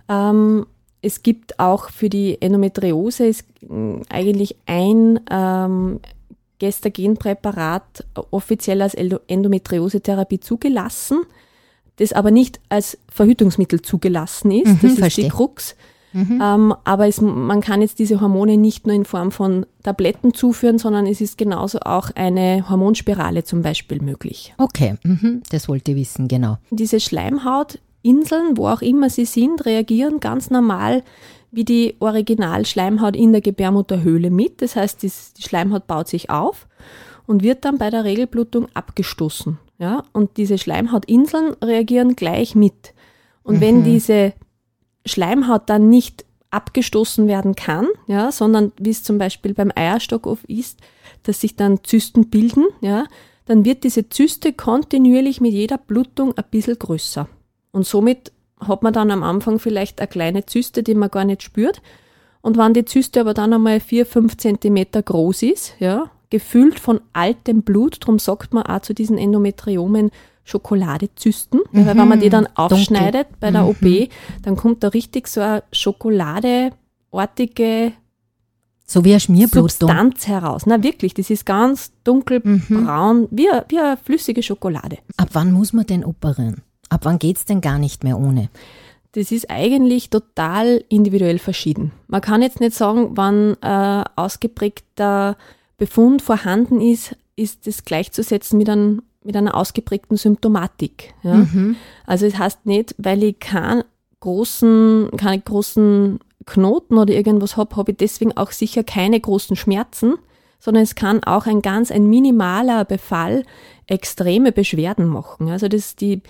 Ähm, 0.09 0.67
es 1.07 1.23
gibt 1.23 1.61
auch 1.61 1.91
für 1.91 2.09
die 2.09 2.43
Endometriose 2.43 3.27
ist 3.27 3.45
mm, 3.63 4.03
eigentlich 4.09 4.57
ein 4.67 5.21
ähm, 5.31 6.01
Gestagenpräparat 6.59 8.05
offiziell 8.31 8.83
als 8.83 8.95
Endometriose-Therapie 8.95 10.41
zugelassen, 10.41 11.21
das 11.97 12.13
aber 12.13 12.31
nicht 12.31 12.61
als 12.69 12.99
Verhütungsmittel 13.09 13.83
zugelassen 13.83 14.51
ist. 14.51 14.67
Mhm, 14.67 14.79
das 14.83 14.93
ist 14.93 14.99
verstehe. 14.99 15.25
die 15.27 15.31
Krux. 15.31 15.77
Mhm. 16.13 16.41
Ähm, 16.43 16.75
aber 16.85 17.07
es, 17.07 17.21
man 17.21 17.61
kann 17.61 17.83
jetzt 17.83 17.99
diese 17.99 18.21
Hormone 18.21 18.57
nicht 18.57 18.87
nur 18.87 18.97
in 18.97 19.05
Form 19.05 19.31
von 19.31 19.67
Tabletten 19.83 20.33
zuführen, 20.33 20.79
sondern 20.79 21.07
es 21.07 21.21
ist 21.21 21.37
genauso 21.37 21.81
auch 21.81 22.11
eine 22.15 22.69
Hormonspirale 22.71 23.45
zum 23.45 23.61
Beispiel 23.61 24.01
möglich. 24.01 24.55
Okay, 24.57 24.97
mhm. 25.05 25.43
das 25.51 25.69
wollte 25.69 25.93
ich 25.93 25.99
wissen, 25.99 26.27
genau. 26.27 26.57
Diese 26.71 27.01
Schleimhaut 27.01 27.79
Inseln, 28.07 28.57
wo 28.57 28.69
auch 28.69 28.83
immer 28.83 29.11
sie 29.11 29.25
sind, 29.25 29.67
reagieren 29.67 30.21
ganz 30.21 30.51
normal 30.51 31.03
wie 31.51 31.65
die 31.65 31.97
Originalschleimhaut 32.01 33.17
in 33.17 33.33
der 33.33 33.41
Gebärmutterhöhle 33.41 34.31
mit. 34.31 34.63
Das 34.63 34.77
heißt, 34.77 35.03
die, 35.03 35.11
Schleimhaut 35.43 35.87
baut 35.87 36.09
sich 36.09 36.29
auf 36.31 36.67
und 37.27 37.43
wird 37.43 37.65
dann 37.65 37.79
bei 37.79 37.91
der 37.91 38.05
Regelblutung 38.05 38.69
abgestoßen. 38.75 39.59
Ja? 39.79 40.03
Und 40.13 40.37
diese 40.37 40.59
Schleimhautinseln 40.59 41.55
reagieren 41.63 42.15
gleich 42.15 42.55
mit. 42.55 42.95
Und 43.43 43.57
mhm. 43.57 43.61
wenn 43.61 43.85
diese 43.85 44.35
Schleimhaut 45.07 45.71
dann 45.71 45.89
nicht 45.89 46.25
abgestoßen 46.51 47.27
werden 47.27 47.55
kann, 47.55 47.87
ja, 48.07 48.31
sondern 48.33 48.73
wie 48.79 48.91
es 48.91 49.03
zum 49.03 49.19
Beispiel 49.19 49.53
beim 49.53 49.73
Eierstock 49.75 50.27
oft 50.27 50.45
ist, 50.47 50.81
dass 51.25 51.41
sich 51.41 51.57
dann 51.57 51.85
Zysten 51.85 52.29
bilden, 52.29 52.67
ja, 52.81 53.07
dann 53.47 53.65
wird 53.65 53.85
diese 53.85 54.09
Zyste 54.09 54.53
kontinuierlich 54.53 55.41
mit 55.41 55.53
jeder 55.53 55.79
Blutung 55.79 56.37
ein 56.37 56.45
bisschen 56.51 56.79
größer. 56.79 57.29
Und 57.77 57.87
somit 57.87 58.33
hat 58.59 58.83
man 58.83 58.95
dann 58.95 59.11
am 59.11 59.23
Anfang 59.23 59.59
vielleicht 59.59 60.01
eine 60.01 60.09
kleine 60.09 60.47
Zyste, 60.47 60.83
die 60.83 60.95
man 60.95 61.11
gar 61.11 61.27
nicht 61.27 61.43
spürt. 61.43 61.83
Und 62.41 62.57
wenn 62.57 62.73
die 62.73 62.87
Zyste 62.87 63.21
aber 63.21 63.35
dann 63.35 63.53
einmal 63.53 63.81
vier, 63.81 64.07
fünf 64.07 64.39
Zentimeter 64.39 65.03
groß 65.03 65.43
ist, 65.43 65.75
ja, 65.79 66.11
gefüllt 66.31 66.81
von 66.81 67.03
altem 67.13 67.61
Blut, 67.63 67.99
darum 68.01 68.19
sagt 68.19 68.55
man 68.55 68.65
auch 68.65 68.81
zu 68.81 68.95
diesen 68.95 69.19
Endometriomen 69.19 70.11
Schokoladezysten, 70.45 71.61
mhm, 71.71 71.87
weil 71.87 71.99
wenn 71.99 72.09
man 72.09 72.21
die 72.21 72.31
dann 72.31 72.49
aufschneidet 72.55 73.27
dunkel. 73.27 73.37
bei 73.41 73.51
der 73.51 73.65
mhm. 73.65 73.69
OP, 73.69 74.09
dann 74.43 74.57
kommt 74.57 74.83
da 74.83 74.89
richtig 74.89 75.29
so 75.29 75.43
eine 75.43 75.63
schokoladeartige 75.71 77.93
so 78.87 79.05
wie 79.05 79.11
eine 79.11 79.21
Schmierblutung. 79.21 79.69
Substanz 79.69 80.27
heraus. 80.29 80.65
Na 80.65 80.83
wirklich, 80.83 81.13
das 81.13 81.29
ist 81.29 81.45
ganz 81.45 81.93
dunkelbraun, 82.05 83.23
mhm. 83.23 83.29
wie, 83.33 83.49
wie 83.69 83.81
eine 83.81 83.99
flüssige 83.99 84.43
Schokolade. 84.43 84.97
Ab 85.17 85.29
wann 85.33 85.53
muss 85.53 85.73
man 85.73 85.87
denn 85.87 86.05
operieren? 86.05 86.63
Ab 86.89 87.01
wann 87.05 87.19
geht 87.19 87.37
es 87.37 87.45
denn 87.45 87.61
gar 87.61 87.79
nicht 87.79 88.05
mehr 88.05 88.19
ohne? 88.19 88.49
Das 89.13 89.33
ist 89.33 89.51
eigentlich 89.51 90.11
total 90.11 90.85
individuell 90.89 91.39
verschieden. 91.39 91.93
Man 92.07 92.21
kann 92.21 92.43
jetzt 92.43 92.61
nicht 92.61 92.75
sagen, 92.75 93.13
wann 93.13 93.57
äh, 93.63 94.05
ausgeprägter 94.15 95.37
Befund 95.79 96.23
vorhanden 96.23 96.81
ist, 96.81 97.17
ist 97.35 97.67
das 97.67 97.85
gleichzusetzen 97.85 98.59
mit, 98.59 98.69
ein, 98.69 99.03
mit 99.25 99.37
einer 99.37 99.55
ausgeprägten 99.55 100.17
Symptomatik. 100.17 101.15
Ja? 101.23 101.35
Mhm. 101.35 101.77
Also 102.07 102.27
es 102.27 102.39
heißt 102.39 102.67
nicht, 102.67 102.95
weil 102.99 103.23
ich 103.23 103.39
keinen 103.39 103.85
großen, 104.21 105.11
keine 105.17 105.41
großen 105.41 106.19
Knoten 106.47 106.99
oder 106.99 107.13
irgendwas 107.13 107.57
habe, 107.57 107.77
habe 107.77 107.93
ich 107.93 107.99
deswegen 107.99 108.37
auch 108.37 108.51
sicher 108.51 108.85
keine 108.85 109.21
großen 109.21 109.57
Schmerzen, 109.57 110.15
sondern 110.59 110.83
es 110.83 110.95
kann 110.95 111.23
auch 111.25 111.47
ein 111.47 111.63
ganz 111.63 111.91
ein 111.91 112.07
minimaler 112.09 112.85
Befall 112.85 113.45
extreme 113.87 114.53
Beschwerden 114.53 115.07
machen. 115.07 115.51
Also 115.51 115.69
das 115.69 115.97
die 115.97 116.23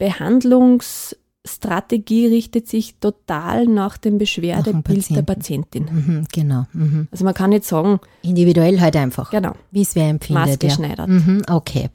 die 0.00 0.04
Behandlungs 0.04 1.16
Strategie 1.46 2.26
richtet 2.26 2.68
sich 2.68 2.96
total 3.00 3.66
nach 3.66 3.98
dem 3.98 4.16
Beschwerdebild 4.16 5.14
der 5.14 5.22
Patientin. 5.22 5.84
Mhm, 5.84 6.26
genau. 6.32 6.64
Mhm. 6.72 7.06
Also 7.10 7.24
man 7.26 7.34
kann 7.34 7.50
nicht 7.50 7.64
sagen. 7.64 8.00
Individuell 8.22 8.80
halt 8.80 8.96
einfach. 8.96 9.30
Genau. 9.30 9.52
Wie 9.70 9.82
es 9.82 9.94
wer 9.94 10.08
empfindet. 10.08 10.46
Maßgeschneidert. 10.46 11.06
Ja. 11.06 11.14
Mhm, 11.14 11.42
okay. 11.50 11.90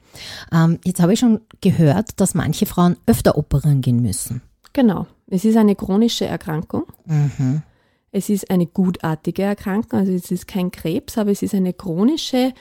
Ähm, 0.52 0.78
jetzt 0.84 1.00
habe 1.00 1.14
ich 1.14 1.18
schon 1.18 1.40
gehört, 1.60 2.20
dass 2.20 2.34
manche 2.34 2.64
Frauen 2.64 2.96
öfter 3.06 3.36
operieren 3.36 3.80
gehen 3.80 4.00
müssen. 4.00 4.40
Genau. 4.72 5.08
Es 5.26 5.44
ist 5.44 5.56
eine 5.56 5.74
chronische 5.74 6.26
Erkrankung. 6.26 6.84
Mhm. 7.06 7.62
Es 8.12 8.28
ist 8.28 8.50
eine 8.52 8.66
gutartige 8.66 9.42
Erkrankung. 9.42 9.98
Also 9.98 10.12
es 10.12 10.30
ist 10.30 10.46
kein 10.46 10.70
Krebs, 10.70 11.18
aber 11.18 11.32
es 11.32 11.42
ist 11.42 11.56
eine 11.56 11.72
chronische 11.72 12.52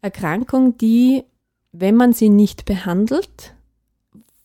Erkrankung, 0.00 0.78
die, 0.78 1.24
wenn 1.72 1.96
man 1.96 2.12
sie 2.12 2.28
nicht 2.28 2.66
behandelt, 2.66 3.55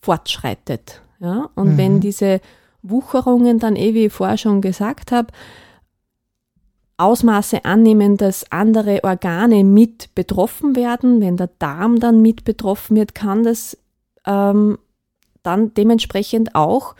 fortschreitet. 0.02 1.02
Ja? 1.20 1.50
Und 1.56 1.74
mhm. 1.74 1.78
wenn 1.78 2.00
diese 2.00 2.42
Wucherungen 2.82 3.60
dann, 3.60 3.76
eh 3.76 3.94
wie 3.94 4.08
ich 4.08 4.14
vorher 4.14 4.38
schon 4.38 4.62
gesagt 4.62 5.12
habe, 5.12 5.32
Ausmaße 6.98 7.66
annehmen, 7.66 8.18
dass 8.18 8.52
andere 8.52 9.04
Organe 9.04 9.64
mit 9.64 10.14
betroffen 10.14 10.76
werden, 10.76 11.20
wenn 11.20 11.36
der 11.36 11.50
Darm 11.58 12.00
dann 12.00 12.22
mit 12.22 12.44
betroffen 12.44 12.96
wird, 12.96 13.16
kann 13.16 13.44
das 13.44 13.78
ähm, 14.26 14.78
dann 15.42 15.74
dementsprechend 15.74 16.54
auch 16.54 16.96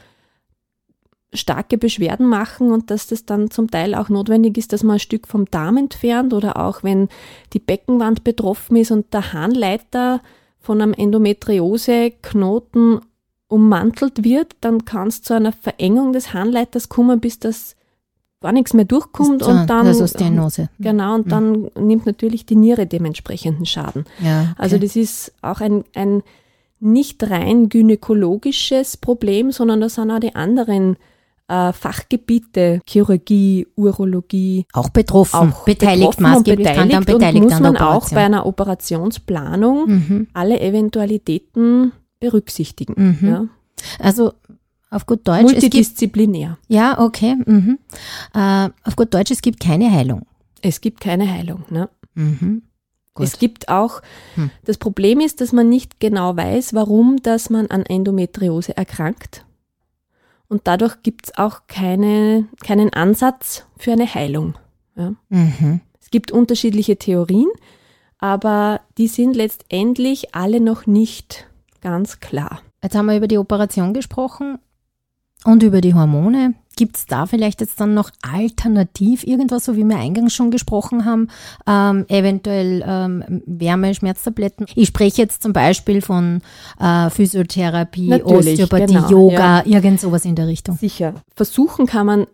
starke 1.34 1.78
Beschwerden 1.78 2.28
machen 2.28 2.72
und 2.72 2.90
dass 2.92 3.08
das 3.08 3.26
dann 3.26 3.52
zum 3.52 3.70
Teil 3.70 3.96
auch 3.96 4.10
notwendig 4.10 4.58
ist, 4.58 4.74
dass 4.74 4.84
man 4.84 4.96
ein 4.96 5.00
Stück 5.00 5.28
vom 5.28 5.46
Darm 5.46 5.78
entfernt 5.78 6.34
oder 6.34 6.58
auch 6.58 6.84
wenn 6.84 7.08
die 7.54 7.60
Beckenwand 7.60 8.24
betroffen 8.24 8.76
ist 8.78 8.92
und 8.92 9.14
der 9.14 9.34
Harnleiter 9.34 10.22
von 10.62 10.82
einem 10.82 10.94
Endometriose-Knoten 10.94 13.02
ummantelt 13.48 14.24
wird, 14.24 14.56
dann 14.62 14.86
kann 14.86 15.10
es 15.10 15.22
zu 15.22 15.34
einer 15.34 15.52
Verengung 15.52 16.14
des 16.14 16.34
Harnleiters 16.34 16.88
kommen, 16.88 17.20
bis 17.20 17.40
das 17.40 17.76
gar 18.40 18.54
nichts 18.54 18.74
mehr 18.74 18.86
durchkommt 18.86 19.44
und 19.44 19.70
dann 19.70 19.88
also 19.88 20.08
Stenose. 20.08 20.70
genau 20.80 21.16
und 21.16 21.32
dann 21.32 21.52
mhm. 21.52 21.70
nimmt 21.80 22.06
natürlich 22.06 22.46
die 22.46 22.56
Niere 22.56 22.88
dementsprechenden 22.88 23.66
Schaden. 23.66 24.06
Ja, 24.20 24.42
okay. 24.42 24.54
Also 24.58 24.78
das 24.78 24.96
ist 24.96 25.34
auch 25.42 25.62
ein, 25.62 25.84
ein 25.94 26.24
nicht 26.80 27.30
rein 27.30 27.70
gynäkologisches 27.70 28.98
Problem, 28.98 29.52
sondern 29.52 29.82
das 29.82 29.96
sind 29.96 30.10
auch 30.10 30.20
die 30.20 30.34
anderen 30.34 30.96
äh, 31.48 31.74
Fachgebiete, 31.74 32.82
Chirurgie, 32.88 33.68
Urologie. 33.76 34.66
Auch 34.74 34.90
betroffen, 34.90 35.54
auch 35.54 35.66
beteiligt, 35.66 36.20
maßgeblich 36.20 36.68
beteiligt, 36.68 36.94
dann 36.94 37.06
beteiligt 37.06 37.44
und 37.44 37.52
muss 37.52 37.60
man 37.60 37.78
auch 37.78 38.10
bei 38.10 38.24
einer 38.26 38.46
Operationsplanung 38.46 39.88
mhm. 39.88 40.28
alle 40.34 40.60
Eventualitäten 40.60 41.92
berücksichtigen. 42.20 43.18
Mhm. 43.22 43.28
Ja. 43.28 43.46
Also 44.00 44.34
auf 44.90 45.06
gut 45.06 45.28
Deutsch. 45.28 45.44
Multidisziplinär. 45.44 46.58
Gibt, 46.62 46.74
ja, 46.80 47.00
okay. 47.00 47.36
Mhm. 47.46 47.80
Äh, 48.34 48.70
auf 48.84 48.96
gut 48.96 49.14
Deutsch, 49.14 49.32
es 49.32 49.42
gibt 49.42 49.60
keine 49.60 49.92
Heilung. 49.92 50.24
Es 50.62 50.82
gibt 50.82 51.00
keine 51.00 51.32
Heilung. 51.32 51.64
Ne? 51.70 51.90
Mhm. 52.14 52.64
Es 53.20 53.40
gibt 53.40 53.68
auch, 53.70 54.02
hm. 54.36 54.52
das 54.64 54.78
Problem 54.78 55.20
ist, 55.20 55.42
dass 55.42 55.52
man 55.52 55.68
nicht 55.68 56.00
genau 56.00 56.36
weiß, 56.38 56.74
warum 56.74 57.18
dass 57.22 57.50
man 57.50 57.68
an 57.68 57.84
Endometriose 57.84 58.76
erkrankt. 58.76 59.46
Und 60.52 60.64
dadurch 60.66 61.02
gibt 61.02 61.28
es 61.28 61.38
auch 61.38 61.62
keine, 61.68 62.46
keinen 62.62 62.92
Ansatz 62.92 63.66
für 63.78 63.94
eine 63.94 64.14
Heilung. 64.14 64.56
Ja. 64.98 65.14
Mhm. 65.30 65.80
Es 66.02 66.10
gibt 66.12 66.30
unterschiedliche 66.34 66.98
Theorien, 66.98 67.48
aber 68.18 68.82
die 68.98 69.08
sind 69.08 69.38
letztendlich 69.38 70.36
alle 70.36 70.60
noch 70.60 70.88
nicht 70.88 71.48
ganz 71.80 72.20
klar. 72.20 72.62
Jetzt 72.84 72.98
haben 72.98 73.06
wir 73.06 73.16
über 73.16 73.30
die 73.30 73.38
Operation 73.38 73.94
gesprochen 73.94 74.60
und 75.46 75.64
über 75.64 75.82
die 75.82 75.94
Hormone. 75.94 76.54
Gibt 76.78 76.96
es 76.96 77.06
da 77.06 77.26
vielleicht 77.26 77.60
jetzt 77.60 77.80
dann 77.82 77.94
noch 77.94 78.12
alternativ 78.22 79.26
irgendwas, 79.26 79.66
so 79.66 79.76
wie 79.76 79.84
wir 79.84 79.98
eingangs 79.98 80.34
schon 80.34 80.52
gesprochen 80.52 81.04
haben, 81.04 81.28
ähm, 81.68 82.06
eventuell 82.08 82.84
ähm, 82.88 83.44
Wärme, 83.46 83.94
Schmerztabletten? 83.94 84.66
Ich 84.76 84.88
spreche 84.88 85.22
jetzt 85.22 85.44
zum 85.44 85.52
Beispiel 85.52 86.02
von 86.02 86.42
äh, 86.80 87.10
Physiotherapie, 87.10 88.08
Natürlich, 88.08 88.62
Osteopathie, 88.62 88.94
genau, 88.94 89.10
Yoga, 89.10 89.64
ja. 89.66 89.78
irgend 89.78 90.00
sowas 90.00 90.24
in 90.24 90.36
der 90.36 90.48
Richtung. 90.48 90.78
Sicher. 90.78 91.16
Versuchen 91.36 91.86
kann 91.88 92.06
man 92.06 92.28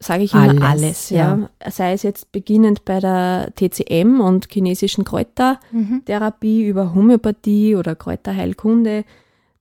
sage 0.00 0.24
ich 0.24 0.34
immer 0.34 0.48
alles, 0.48 0.62
alles 0.62 1.10
ja. 1.10 1.38
ja. 1.62 1.70
Sei 1.70 1.92
es 1.92 2.02
jetzt 2.02 2.30
beginnend 2.32 2.84
bei 2.84 3.00
der 3.00 3.52
TCM 3.54 4.20
und 4.20 4.48
chinesischen 4.52 5.04
Kräutertherapie 5.04 6.64
mhm. 6.64 6.68
über 6.68 6.94
Homöopathie 6.94 7.76
oder 7.76 7.94
Kräuterheilkunde, 7.94 9.04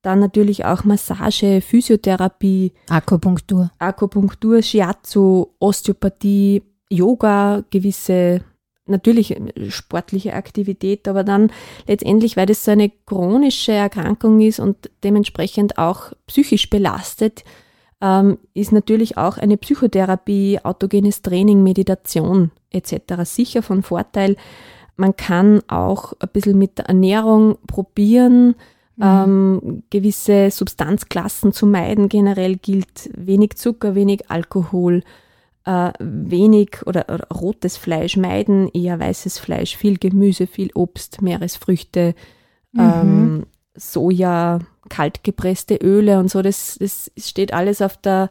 dann 0.03 0.19
natürlich 0.19 0.65
auch 0.65 0.83
Massage, 0.83 1.61
Physiotherapie, 1.61 2.73
Akupunktur, 2.89 3.71
Akupunktur, 3.79 4.61
Shiatsu, 4.61 5.47
Osteopathie, 5.59 6.61
Yoga, 6.89 7.63
gewisse 7.71 8.41
natürlich 8.85 9.35
sportliche 9.69 10.33
Aktivität, 10.33 11.07
aber 11.07 11.23
dann 11.23 11.51
letztendlich, 11.87 12.35
weil 12.35 12.45
das 12.45 12.65
so 12.65 12.71
eine 12.71 12.91
chronische 13.05 13.71
Erkrankung 13.71 14.41
ist 14.41 14.59
und 14.59 14.91
dementsprechend 15.03 15.77
auch 15.77 16.11
psychisch 16.27 16.69
belastet, 16.69 17.43
ähm, 18.01 18.37
ist 18.53 18.73
natürlich 18.73 19.17
auch 19.17 19.37
eine 19.37 19.57
Psychotherapie, 19.57 20.59
autogenes 20.63 21.21
Training, 21.21 21.63
Meditation 21.63 22.51
etc. 22.71 23.23
sicher 23.23 23.63
von 23.63 23.83
Vorteil. 23.83 24.35
Man 24.97 25.15
kann 25.15 25.61
auch 25.69 26.13
ein 26.19 26.29
bisschen 26.33 26.57
mit 26.57 26.77
der 26.77 26.85
Ernährung 26.87 27.57
probieren, 27.65 28.55
mhm. 28.95 29.03
ähm, 29.03 29.83
gewisse 29.89 30.51
Substanzklassen 30.51 31.53
zu 31.53 31.65
meiden. 31.65 32.09
Generell 32.09 32.55
gilt 32.57 33.09
wenig 33.15 33.55
Zucker, 33.55 33.95
wenig 33.95 34.29
Alkohol, 34.29 35.03
äh, 35.65 35.91
wenig 35.99 36.85
oder, 36.85 37.05
oder, 37.09 37.27
rotes 37.29 37.77
Fleisch 37.77 38.17
meiden, 38.17 38.69
eher 38.69 38.99
weißes 38.99 39.39
Fleisch, 39.39 39.77
viel 39.77 39.97
Gemüse, 39.97 40.47
viel 40.47 40.71
Obst, 40.73 41.21
Meeresfrüchte, 41.21 42.15
mhm. 42.73 42.79
ähm, 42.79 43.45
Soja, 43.75 44.59
kaltgepresste 44.89 45.75
Öle 45.75 46.19
und 46.19 46.29
so, 46.29 46.41
das, 46.41 46.77
das 46.79 47.11
steht 47.17 47.53
alles 47.53 47.81
auf 47.81 47.97
der, 47.97 48.29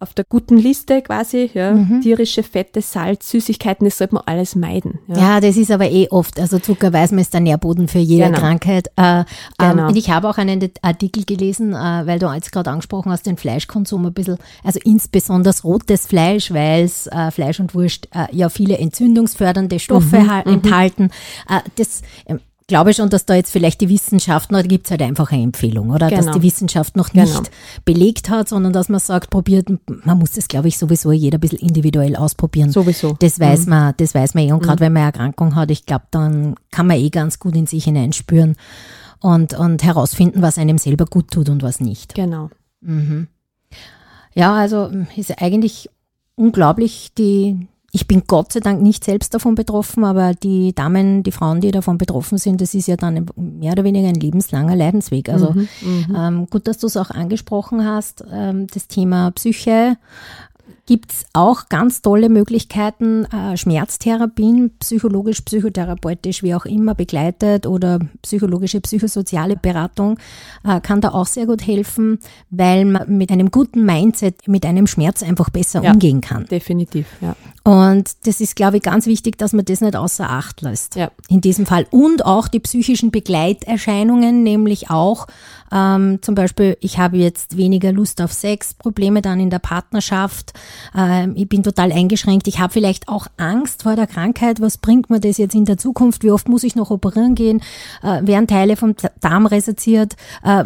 auf 0.00 0.14
der 0.14 0.24
guten 0.28 0.56
Liste 0.56 1.02
quasi, 1.02 1.50
ja. 1.54 1.72
Mhm. 1.72 2.00
Tierische 2.00 2.42
Fette, 2.42 2.80
Salz, 2.80 3.30
Süßigkeiten, 3.30 3.84
das 3.84 3.98
sollte 3.98 4.14
man 4.14 4.24
alles 4.26 4.54
meiden. 4.54 4.98
Ja. 5.08 5.16
ja. 5.16 5.40
das 5.40 5.56
ist 5.56 5.70
aber 5.70 5.90
eh 5.90 6.08
oft, 6.10 6.38
also 6.38 6.58
Zucker 6.58 6.92
weiß 6.92 7.10
man 7.12 7.20
ist 7.20 7.34
der 7.34 7.40
Nährboden 7.40 7.88
für 7.88 7.98
jede 7.98 8.26
genau. 8.26 8.38
Krankheit. 8.38 8.88
Äh, 8.96 9.20
ähm, 9.20 9.24
genau. 9.58 9.88
ähm, 9.88 9.96
ich 9.96 10.10
habe 10.10 10.28
auch 10.28 10.38
einen 10.38 10.70
Artikel 10.82 11.24
gelesen, 11.24 11.72
äh, 11.72 12.06
weil 12.06 12.18
du 12.18 12.30
jetzt 12.32 12.52
gerade 12.52 12.70
angesprochen 12.70 13.10
hast, 13.10 13.26
den 13.26 13.36
Fleischkonsum 13.36 14.06
ein 14.06 14.12
bisschen, 14.12 14.38
also 14.62 14.78
insbesondere 14.84 15.54
rotes 15.64 16.06
Fleisch, 16.06 16.52
weil 16.52 16.84
es 16.84 17.06
äh, 17.06 17.30
Fleisch 17.30 17.60
und 17.60 17.74
Wurst 17.74 18.08
äh, 18.14 18.34
ja 18.34 18.48
viele 18.48 18.78
entzündungsfördernde 18.78 19.78
Stoffe 19.78 20.20
mhm, 20.20 20.26
mhm. 20.44 20.52
enthalten. 20.54 21.10
Äh, 21.48 21.60
das 21.76 22.02
ähm, 22.26 22.40
glaube 22.68 22.94
schon, 22.94 23.08
dass 23.08 23.24
da 23.24 23.34
jetzt 23.34 23.50
vielleicht 23.50 23.80
die 23.80 23.88
Wissenschaft, 23.88 24.52
da 24.52 24.62
gibt 24.62 24.86
es 24.86 24.90
halt 24.92 25.02
einfach 25.02 25.32
eine 25.32 25.42
Empfehlung, 25.42 25.90
oder? 25.90 26.08
Genau. 26.08 26.22
Dass 26.22 26.34
die 26.36 26.42
Wissenschaft 26.42 26.96
noch 26.96 27.12
nicht 27.14 27.34
genau. 27.34 27.48
belegt 27.84 28.30
hat, 28.30 28.48
sondern 28.48 28.72
dass 28.72 28.88
man 28.88 29.00
sagt, 29.00 29.30
probiert, 29.30 29.68
man 30.04 30.18
muss 30.18 30.32
das, 30.32 30.46
glaube 30.46 30.68
ich, 30.68 30.78
sowieso 30.78 31.10
jeder 31.10 31.38
ein 31.38 31.40
bisschen 31.40 31.58
individuell 31.58 32.14
ausprobieren. 32.14 32.70
Sowieso. 32.70 33.16
Das 33.18 33.40
weiß 33.40 33.64
mhm. 33.64 33.70
man, 33.70 33.94
das 33.96 34.14
weiß 34.14 34.34
man 34.34 34.44
eh. 34.44 34.52
Und 34.52 34.62
gerade 34.62 34.82
mhm. 34.82 34.86
wenn 34.86 34.92
man 34.92 35.02
Erkrankung 35.04 35.56
hat, 35.56 35.70
ich 35.70 35.86
glaube, 35.86 36.04
dann 36.10 36.54
kann 36.70 36.86
man 36.86 36.98
eh 36.98 37.08
ganz 37.08 37.38
gut 37.38 37.56
in 37.56 37.66
sich 37.66 37.84
hineinspüren 37.84 38.56
und, 39.20 39.54
und 39.54 39.82
herausfinden, 39.82 40.42
was 40.42 40.58
einem 40.58 40.78
selber 40.78 41.06
gut 41.06 41.30
tut 41.30 41.48
und 41.48 41.62
was 41.62 41.80
nicht. 41.80 42.14
Genau. 42.14 42.50
Mhm. 42.82 43.28
Ja, 44.34 44.54
also 44.54 44.90
ist 45.16 45.42
eigentlich 45.42 45.88
unglaublich, 46.36 47.12
die, 47.16 47.66
ich 47.90 48.06
bin 48.06 48.24
Gott 48.26 48.52
sei 48.52 48.60
Dank 48.60 48.82
nicht 48.82 49.04
selbst 49.04 49.32
davon 49.32 49.54
betroffen, 49.54 50.04
aber 50.04 50.34
die 50.34 50.74
Damen, 50.74 51.22
die 51.22 51.32
Frauen, 51.32 51.60
die 51.60 51.70
davon 51.70 51.96
betroffen 51.96 52.36
sind, 52.36 52.60
das 52.60 52.74
ist 52.74 52.86
ja 52.86 52.96
dann 52.96 53.26
mehr 53.36 53.72
oder 53.72 53.84
weniger 53.84 54.08
ein 54.08 54.14
lebenslanger 54.14 54.76
Leidensweg. 54.76 55.30
Also 55.30 55.52
mhm, 55.52 55.68
mhm. 55.80 56.16
ähm, 56.16 56.46
gut, 56.50 56.68
dass 56.68 56.78
du 56.78 56.86
es 56.86 56.98
auch 56.98 57.10
angesprochen 57.10 57.86
hast, 57.86 58.24
ähm, 58.30 58.66
das 58.66 58.88
Thema 58.88 59.30
Psyche 59.30 59.96
gibt 60.88 61.12
es 61.12 61.26
auch 61.34 61.68
ganz 61.68 62.00
tolle 62.00 62.30
Möglichkeiten, 62.30 63.26
äh, 63.26 63.58
Schmerztherapien, 63.58 64.70
psychologisch, 64.78 65.42
psychotherapeutisch, 65.42 66.42
wie 66.42 66.54
auch 66.54 66.64
immer, 66.64 66.94
begleitet 66.94 67.66
oder 67.66 67.98
psychologische, 68.22 68.80
psychosoziale 68.80 69.56
Beratung 69.56 70.18
äh, 70.64 70.80
kann 70.80 71.02
da 71.02 71.10
auch 71.10 71.26
sehr 71.26 71.44
gut 71.44 71.66
helfen, 71.66 72.20
weil 72.48 72.86
man 72.86 73.18
mit 73.18 73.30
einem 73.30 73.50
guten 73.50 73.84
Mindset 73.84 74.48
mit 74.48 74.64
einem 74.64 74.86
Schmerz 74.86 75.22
einfach 75.22 75.50
besser 75.50 75.82
ja, 75.82 75.92
umgehen 75.92 76.22
kann. 76.22 76.46
Definitiv, 76.46 77.06
ja. 77.20 77.36
Und 77.68 78.26
das 78.26 78.40
ist, 78.40 78.56
glaube 78.56 78.78
ich, 78.78 78.82
ganz 78.82 79.04
wichtig, 79.04 79.36
dass 79.36 79.52
man 79.52 79.62
das 79.62 79.82
nicht 79.82 79.94
außer 79.94 80.30
Acht 80.30 80.62
lässt. 80.62 80.96
Ja. 80.96 81.10
In 81.28 81.42
diesem 81.42 81.66
Fall. 81.66 81.86
Und 81.90 82.24
auch 82.24 82.48
die 82.48 82.60
psychischen 82.60 83.10
Begleiterscheinungen, 83.10 84.42
nämlich 84.42 84.88
auch 84.88 85.26
ähm, 85.70 86.20
zum 86.22 86.34
Beispiel, 86.34 86.78
ich 86.80 86.96
habe 86.96 87.18
jetzt 87.18 87.58
weniger 87.58 87.92
Lust 87.92 88.22
auf 88.22 88.32
Sex, 88.32 88.72
Probleme 88.72 89.20
dann 89.20 89.38
in 89.38 89.50
der 89.50 89.58
Partnerschaft, 89.58 90.54
ähm, 90.96 91.34
ich 91.36 91.46
bin 91.46 91.62
total 91.62 91.92
eingeschränkt, 91.92 92.48
ich 92.48 92.58
habe 92.58 92.72
vielleicht 92.72 93.06
auch 93.08 93.26
Angst 93.36 93.82
vor 93.82 93.96
der 93.96 94.06
Krankheit, 94.06 94.62
was 94.62 94.78
bringt 94.78 95.10
mir 95.10 95.20
das 95.20 95.36
jetzt 95.36 95.54
in 95.54 95.66
der 95.66 95.76
Zukunft, 95.76 96.22
wie 96.22 96.30
oft 96.30 96.48
muss 96.48 96.64
ich 96.64 96.74
noch 96.74 96.90
operieren 96.90 97.34
gehen, 97.34 97.60
äh, 98.02 98.26
werden 98.26 98.46
Teile 98.46 98.76
vom 98.76 98.94
Darm 99.20 99.44
resortiert, 99.44 100.16
äh, 100.42 100.64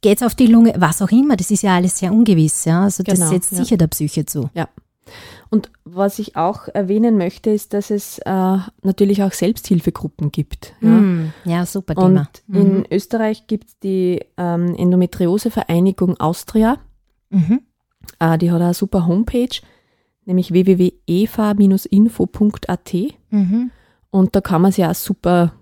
geht 0.00 0.16
es 0.16 0.26
auf 0.26 0.34
die 0.34 0.48
Lunge, 0.48 0.74
was 0.78 1.00
auch 1.00 1.12
immer, 1.12 1.36
das 1.36 1.52
ist 1.52 1.62
ja 1.62 1.76
alles 1.76 1.98
sehr 1.98 2.12
ungewiss. 2.12 2.64
Ja? 2.64 2.82
Also 2.82 3.04
das 3.04 3.20
Genau, 3.20 3.30
setzt 3.30 3.52
ja. 3.52 3.58
sicher 3.58 3.76
der 3.76 3.86
Psyche 3.86 4.26
zu. 4.26 4.50
Ja. 4.52 4.66
Und 5.50 5.70
was 5.84 6.18
ich 6.18 6.36
auch 6.36 6.66
erwähnen 6.68 7.16
möchte, 7.16 7.50
ist, 7.50 7.72
dass 7.74 7.90
es 7.90 8.18
äh, 8.18 8.56
natürlich 8.82 9.22
auch 9.22 9.32
Selbsthilfegruppen 9.32 10.32
gibt. 10.32 10.74
Ja. 10.80 10.88
Mm, 10.88 11.32
ja 11.44 11.64
super 11.66 11.94
Thema. 11.94 12.28
Und 12.48 12.56
in 12.56 12.86
Österreich 12.90 13.46
gibt 13.46 13.68
es 13.68 13.78
die 13.78 14.20
ähm, 14.36 14.74
Endometriosevereinigung 14.74 16.18
Austria. 16.18 16.78
Mhm. 17.30 17.60
Äh, 18.18 18.38
die 18.38 18.50
hat 18.50 18.60
eine 18.60 18.74
super 18.74 19.06
Homepage, 19.06 19.60
nämlich 20.24 20.52
www.eva-info.at. 20.52 22.94
Mhm. 23.30 23.70
Und 24.10 24.34
da 24.34 24.40
kann 24.40 24.62
man 24.62 24.72
sich 24.72 24.84
auch 24.84 24.94
super 24.94 25.52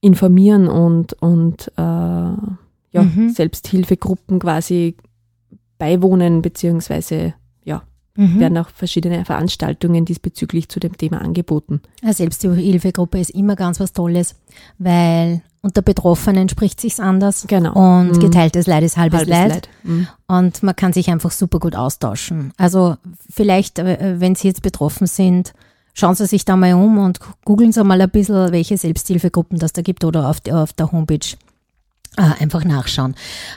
informieren 0.00 0.68
und, 0.68 1.14
und 1.14 1.72
äh, 1.76 2.36
ja, 2.90 3.02
Mhm. 3.02 3.30
Selbsthilfegruppen 3.30 4.38
quasi 4.38 4.96
beiwohnen, 5.78 6.42
beziehungsweise 6.42 7.16
ja, 7.16 7.34
Mhm. 8.20 8.40
werden 8.40 8.58
auch 8.58 8.68
verschiedene 8.70 9.24
Veranstaltungen 9.24 10.04
diesbezüglich 10.04 10.68
zu 10.68 10.80
dem 10.80 10.96
Thema 10.98 11.20
angeboten. 11.22 11.80
Eine 12.02 12.12
Selbsthilfegruppe 12.14 13.20
ist 13.20 13.30
immer 13.30 13.54
ganz 13.54 13.78
was 13.78 13.92
Tolles, 13.92 14.34
weil 14.78 15.42
unter 15.62 15.82
Betroffenen 15.82 16.48
spricht 16.48 16.80
sich's 16.80 16.98
anders. 17.00 17.44
Genau. 17.46 17.72
Und 17.74 18.12
Mhm. 18.16 18.20
geteiltes 18.20 18.66
Leid 18.66 18.82
ist 18.82 18.96
halbes, 18.96 19.20
Halbes 19.20 19.30
Leid. 19.34 19.48
Leid. 19.50 19.68
Mhm. 19.84 20.08
Und 20.26 20.62
man 20.62 20.74
kann 20.76 20.92
sich 20.92 21.10
einfach 21.10 21.30
super 21.30 21.60
gut 21.60 21.76
austauschen. 21.76 22.52
Also 22.56 22.96
vielleicht, 23.30 23.78
äh, 23.78 24.20
wenn 24.20 24.34
Sie 24.34 24.48
jetzt 24.48 24.62
betroffen 24.62 25.06
sind, 25.06 25.52
schauen 25.94 26.14
Sie 26.14 26.26
sich 26.26 26.44
da 26.44 26.56
mal 26.56 26.74
um 26.74 26.98
und 26.98 27.18
googeln 27.44 27.72
Sie 27.72 27.82
mal 27.84 28.00
ein 28.00 28.10
bisschen, 28.10 28.52
welche 28.52 28.76
Selbsthilfegruppen 28.76 29.58
das 29.58 29.72
da 29.72 29.82
gibt 29.82 30.04
oder 30.04 30.28
auf, 30.28 30.40
der- 30.40 30.58
auf 30.58 30.72
der 30.72 30.90
Homepage 30.92 31.18
einfach 32.22 32.64
nachschauen. 32.64 33.14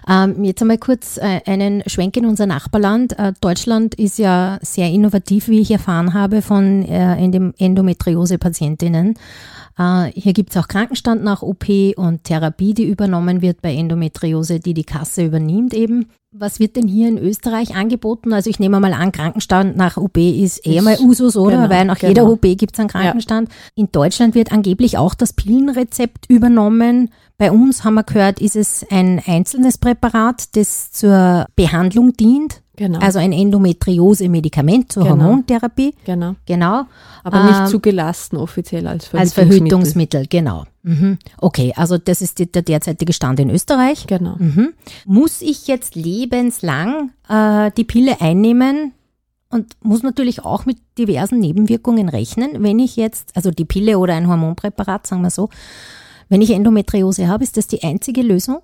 Ähm, 0.07 0.43
jetzt 0.43 0.61
einmal 0.61 0.77
kurz 0.77 1.17
äh, 1.17 1.41
einen 1.45 1.83
Schwenk 1.87 2.17
in 2.17 2.25
unser 2.25 2.45
Nachbarland. 2.45 3.17
Äh, 3.17 3.33
Deutschland 3.41 3.95
ist 3.95 4.17
ja 4.17 4.59
sehr 4.61 4.89
innovativ, 4.89 5.47
wie 5.47 5.59
ich 5.59 5.71
erfahren 5.71 6.13
habe, 6.13 6.41
von 6.41 6.83
äh, 6.83 7.15
Endom- 7.15 7.53
Endometriose-Patientinnen. 7.57 9.15
Hier 10.13 10.33
gibt 10.33 10.51
es 10.51 10.57
auch 10.57 10.67
Krankenstand 10.67 11.23
nach 11.23 11.41
OP 11.41 11.65
und 11.95 12.25
Therapie, 12.25 12.75
die 12.75 12.83
übernommen 12.83 13.41
wird 13.41 13.63
bei 13.63 13.73
Endometriose, 13.73 14.59
die 14.59 14.75
die 14.75 14.83
Kasse 14.83 15.23
übernimmt 15.25 15.73
eben. 15.73 16.07
Was 16.33 16.59
wird 16.59 16.77
denn 16.77 16.87
hier 16.87 17.09
in 17.09 17.17
Österreich 17.17 17.75
angeboten? 17.75 18.31
Also 18.31 18.49
ich 18.49 18.57
nehme 18.57 18.79
mal 18.79 18.93
an, 18.93 19.11
Krankenstand 19.11 19.75
nach 19.75 19.97
OP 19.97 20.17
ist 20.17 20.65
eh 20.65 20.79
mal 20.79 20.97
Usus, 20.99 21.35
oder? 21.35 21.57
genau, 21.57 21.69
Weil 21.69 21.85
nach 21.85 21.99
genau. 21.99 22.09
jeder 22.09 22.29
OP 22.29 22.41
gibt 22.41 22.73
es 22.73 22.79
einen 22.79 22.87
Krankenstand. 22.89 23.49
In 23.75 23.91
Deutschland 23.91 24.33
wird 24.33 24.51
angeblich 24.53 24.97
auch 24.97 25.13
das 25.13 25.33
Pillenrezept 25.33 26.27
übernommen. 26.29 27.09
Bei 27.41 27.51
uns 27.51 27.83
haben 27.83 27.95
wir 27.95 28.03
gehört, 28.03 28.39
ist 28.39 28.55
es 28.55 28.85
ein 28.91 29.19
einzelnes 29.25 29.79
Präparat, 29.79 30.55
das 30.55 30.91
zur 30.91 31.47
Behandlung 31.55 32.13
dient. 32.13 32.61
Genau. 32.75 32.99
Also 32.99 33.17
ein 33.17 33.31
Endometriose-Medikament 33.31 34.91
zur 34.91 35.05
Genau. 35.05 35.15
Hormontherapie. 35.25 35.95
genau. 36.05 36.35
Genau. 36.45 36.83
Aber 37.23 37.43
nicht 37.45 37.59
Ähm, 37.61 37.65
zugelassen 37.65 38.37
offiziell 38.37 38.85
als 38.85 39.11
Als 39.15 39.33
Verhütungsmittel. 39.33 39.57
Verhütungsmittel, 39.57 40.27
genau. 40.29 40.65
Mhm. 40.83 41.17
Okay, 41.39 41.73
also 41.75 41.97
das 41.97 42.21
ist 42.21 42.37
die, 42.37 42.51
der 42.51 42.61
derzeitige 42.61 43.11
Stand 43.11 43.39
in 43.39 43.49
Österreich. 43.49 44.05
Genau. 44.05 44.35
Mhm. 44.37 44.73
Muss 45.07 45.41
ich 45.41 45.65
jetzt 45.65 45.95
lebenslang 45.95 47.09
äh, 47.27 47.71
die 47.75 47.85
Pille 47.85 48.21
einnehmen 48.21 48.93
und 49.49 49.75
muss 49.81 50.03
natürlich 50.03 50.45
auch 50.45 50.67
mit 50.67 50.77
diversen 50.99 51.39
Nebenwirkungen 51.39 52.07
rechnen, 52.07 52.61
wenn 52.61 52.77
ich 52.77 52.97
jetzt, 52.97 53.35
also 53.35 53.49
die 53.49 53.65
Pille 53.65 53.97
oder 53.97 54.13
ein 54.13 54.27
Hormonpräparat, 54.27 55.07
sagen 55.07 55.23
wir 55.23 55.31
so, 55.31 55.49
wenn 56.31 56.41
ich 56.41 56.51
Endometriose 56.51 57.27
habe, 57.27 57.43
ist 57.43 57.57
das 57.57 57.67
die 57.67 57.83
einzige 57.83 58.21
Lösung? 58.21 58.59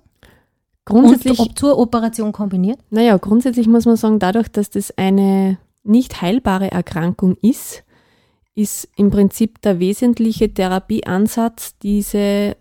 Grundsätzlich, 0.86 1.38
und 1.38 1.50
ob 1.50 1.58
zur 1.58 1.78
Operation 1.78 2.32
kombiniert? 2.32 2.78
naja, 2.90 3.16
grundsätzlich 3.18 3.68
muss 3.68 3.84
man 3.84 3.96
sagen, 3.96 4.18
dadurch, 4.18 4.48
dass 4.48 4.70
das 4.70 4.96
eine 4.96 5.58
nicht 5.84 6.22
heilbare 6.22 6.70
Erkrankung 6.72 7.36
ist, 7.42 7.84
ist 8.54 8.88
im 8.96 9.10
Prinzip 9.10 9.60
der 9.62 9.78
wesentliche 9.80 10.52
Therapieansatz, 10.52 11.76
diese 11.82 12.56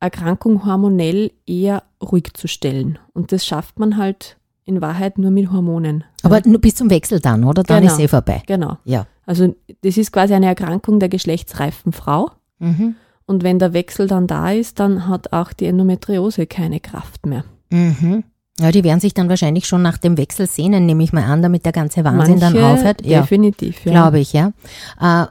Erkrankung 0.00 0.66
hormonell 0.66 1.30
eher 1.46 1.84
ruhig 2.02 2.34
zu 2.34 2.48
stellen. 2.48 2.98
Und 3.14 3.32
das 3.32 3.46
schafft 3.46 3.78
man 3.78 3.96
halt 3.96 4.36
in 4.64 4.80
Wahrheit 4.82 5.18
nur 5.18 5.30
mit 5.30 5.50
Hormonen. 5.52 6.04
Aber 6.22 6.40
nur 6.44 6.60
bis 6.60 6.74
zum 6.74 6.90
Wechsel 6.90 7.20
dann, 7.20 7.44
oder? 7.44 7.62
Dann 7.62 7.82
Genau. 7.82 7.92
ist 7.94 8.00
eh 8.00 8.08
vorbei. 8.08 8.42
Genau. 8.46 8.76
Ja. 8.84 9.06
Also 9.24 9.54
das 9.82 9.96
ist 9.96 10.12
quasi 10.12 10.34
eine 10.34 10.46
Erkrankung 10.46 10.98
der 11.00 11.08
geschlechtsreifen 11.08 11.92
Frau. 11.92 12.30
Mhm. 12.58 12.96
Und 13.26 13.42
wenn 13.42 13.58
der 13.58 13.72
Wechsel 13.72 14.06
dann 14.06 14.26
da 14.26 14.50
ist, 14.52 14.80
dann 14.80 15.08
hat 15.08 15.32
auch 15.32 15.52
die 15.52 15.66
Endometriose 15.66 16.46
keine 16.46 16.80
Kraft 16.80 17.26
mehr. 17.26 17.44
Mhm. 17.70 18.24
Ja, 18.60 18.70
die 18.70 18.84
werden 18.84 19.00
sich 19.00 19.14
dann 19.14 19.28
wahrscheinlich 19.28 19.66
schon 19.66 19.82
nach 19.82 19.98
dem 19.98 20.16
Wechsel 20.16 20.46
sehnen, 20.46 20.86
nehme 20.86 21.02
ich 21.02 21.12
mal 21.12 21.24
an, 21.24 21.42
damit 21.42 21.64
der 21.64 21.72
ganze 21.72 22.04
Wahnsinn 22.04 22.38
dann 22.38 22.52
Manche 22.52 22.66
aufhört. 22.66 23.04
Ja, 23.04 23.22
Definitiv, 23.22 23.84
ja. 23.84 23.92
glaube 23.92 24.20
ich, 24.20 24.32
ja. 24.32 24.52
Äh, 25.00 25.26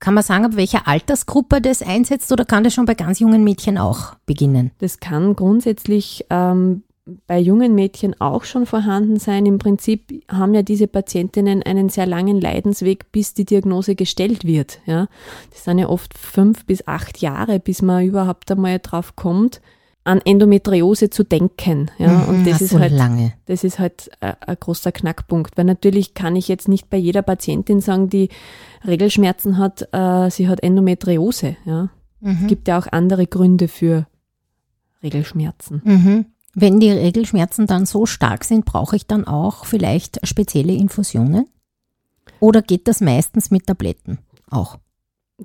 kann 0.00 0.14
man 0.14 0.24
sagen, 0.24 0.44
ab 0.46 0.52
welcher 0.54 0.88
Altersgruppe 0.88 1.60
das 1.60 1.82
einsetzt 1.82 2.32
oder 2.32 2.44
kann 2.44 2.64
das 2.64 2.74
schon 2.74 2.86
bei 2.86 2.94
ganz 2.94 3.20
jungen 3.20 3.44
Mädchen 3.44 3.78
auch 3.78 4.14
beginnen? 4.26 4.70
Das 4.78 4.98
kann 4.98 5.34
grundsätzlich 5.34 6.26
ähm, 6.30 6.82
bei 7.26 7.38
jungen 7.40 7.74
Mädchen 7.74 8.20
auch 8.20 8.44
schon 8.44 8.66
vorhanden 8.66 9.18
sein. 9.18 9.46
Im 9.46 9.58
Prinzip 9.58 10.22
haben 10.30 10.54
ja 10.54 10.62
diese 10.62 10.86
Patientinnen 10.86 11.62
einen 11.62 11.88
sehr 11.88 12.06
langen 12.06 12.40
Leidensweg, 12.40 13.10
bis 13.10 13.34
die 13.34 13.44
Diagnose 13.44 13.94
gestellt 13.96 14.44
wird. 14.44 14.80
Ja. 14.86 15.08
Das 15.50 15.64
sind 15.64 15.78
ja 15.78 15.88
oft 15.88 16.16
fünf 16.16 16.66
bis 16.66 16.86
acht 16.86 17.18
Jahre, 17.18 17.58
bis 17.58 17.82
man 17.82 18.04
überhaupt 18.04 18.50
einmal 18.50 18.78
drauf 18.78 19.16
kommt, 19.16 19.60
an 20.04 20.20
Endometriose 20.24 21.10
zu 21.10 21.24
denken. 21.24 21.90
Ja. 21.98 22.08
Mhm, 22.08 22.28
Und 22.28 22.46
das 22.46 22.56
ach, 22.56 22.60
ist 22.60 22.74
halt 22.78 22.92
lange. 22.92 23.32
das 23.46 23.64
ist 23.64 23.78
halt 23.78 24.10
äh, 24.20 24.34
ein 24.46 24.56
großer 24.60 24.92
Knackpunkt, 24.92 25.56
weil 25.58 25.64
natürlich 25.64 26.14
kann 26.14 26.36
ich 26.36 26.48
jetzt 26.48 26.68
nicht 26.68 26.90
bei 26.90 26.96
jeder 26.96 27.22
Patientin 27.22 27.80
sagen, 27.80 28.08
die 28.08 28.28
Regelschmerzen 28.86 29.58
hat, 29.58 29.88
äh, 29.92 30.30
sie 30.30 30.48
hat 30.48 30.62
Endometriose. 30.62 31.56
Ja. 31.64 31.88
Es 32.22 32.38
Mhm. 32.40 32.46
gibt 32.46 32.68
ja 32.68 32.78
auch 32.78 32.86
andere 32.92 33.26
Gründe 33.26 33.66
für 33.68 34.06
Regelschmerzen. 35.02 35.80
Mhm. 35.84 36.26
Wenn 36.54 36.80
die 36.80 36.90
Regelschmerzen 36.90 37.66
dann 37.66 37.86
so 37.86 38.06
stark 38.06 38.44
sind, 38.44 38.64
brauche 38.64 38.96
ich 38.96 39.06
dann 39.06 39.26
auch 39.26 39.64
vielleicht 39.64 40.26
spezielle 40.26 40.72
Infusionen? 40.72 41.46
Oder 42.40 42.62
geht 42.62 42.88
das 42.88 43.00
meistens 43.00 43.50
mit 43.50 43.66
Tabletten 43.66 44.18
auch? 44.50 44.78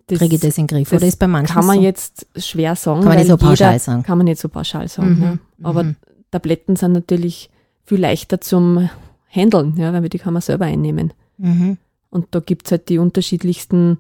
Das 0.08 0.20
Kriege 0.20 0.36
ich 0.36 0.42
das 0.42 0.58
in 0.58 0.68
den 0.68 0.78
Griff? 0.78 0.90
das 0.90 0.98
Oder 1.02 1.08
ist 1.08 1.20
bei 1.20 1.28
manchen 1.28 1.54
kann 1.54 1.66
man 1.66 1.78
so? 1.78 1.82
jetzt 1.84 2.28
schwer 2.36 2.76
sagen, 2.76 3.02
Kann 3.02 3.10
man 3.10 3.18
nicht 3.18 3.28
so 3.28 3.38
pauschal 3.38 3.72
jeder, 3.74 3.80
sagen. 3.80 4.04
Kann 4.04 4.18
man 4.18 4.26
nicht 4.26 4.42
so 4.42 4.50
pauschal 4.50 4.88
sagen. 4.88 5.16
Mhm, 5.16 5.24
Ja. 5.24 5.38
Aber 5.64 5.84
mhm. 5.84 5.96
Tabletten 6.32 6.76
sind 6.76 6.92
natürlich 6.94 7.50
viel 7.84 8.00
leichter 8.02 8.42
zum 8.42 8.90
Handeln, 9.30 9.76
ja, 9.78 9.94
weil 9.94 10.10
die 10.10 10.18
kann 10.20 10.34
man 10.34 10.42
selber 10.42 10.66
einnehmen. 10.66 11.14
Mhm. 11.38 11.78
Und 12.10 12.28
da 12.32 12.40
gibt's 12.40 12.72
halt 12.72 12.90
die 12.90 12.98
unterschiedlichsten 12.98 14.00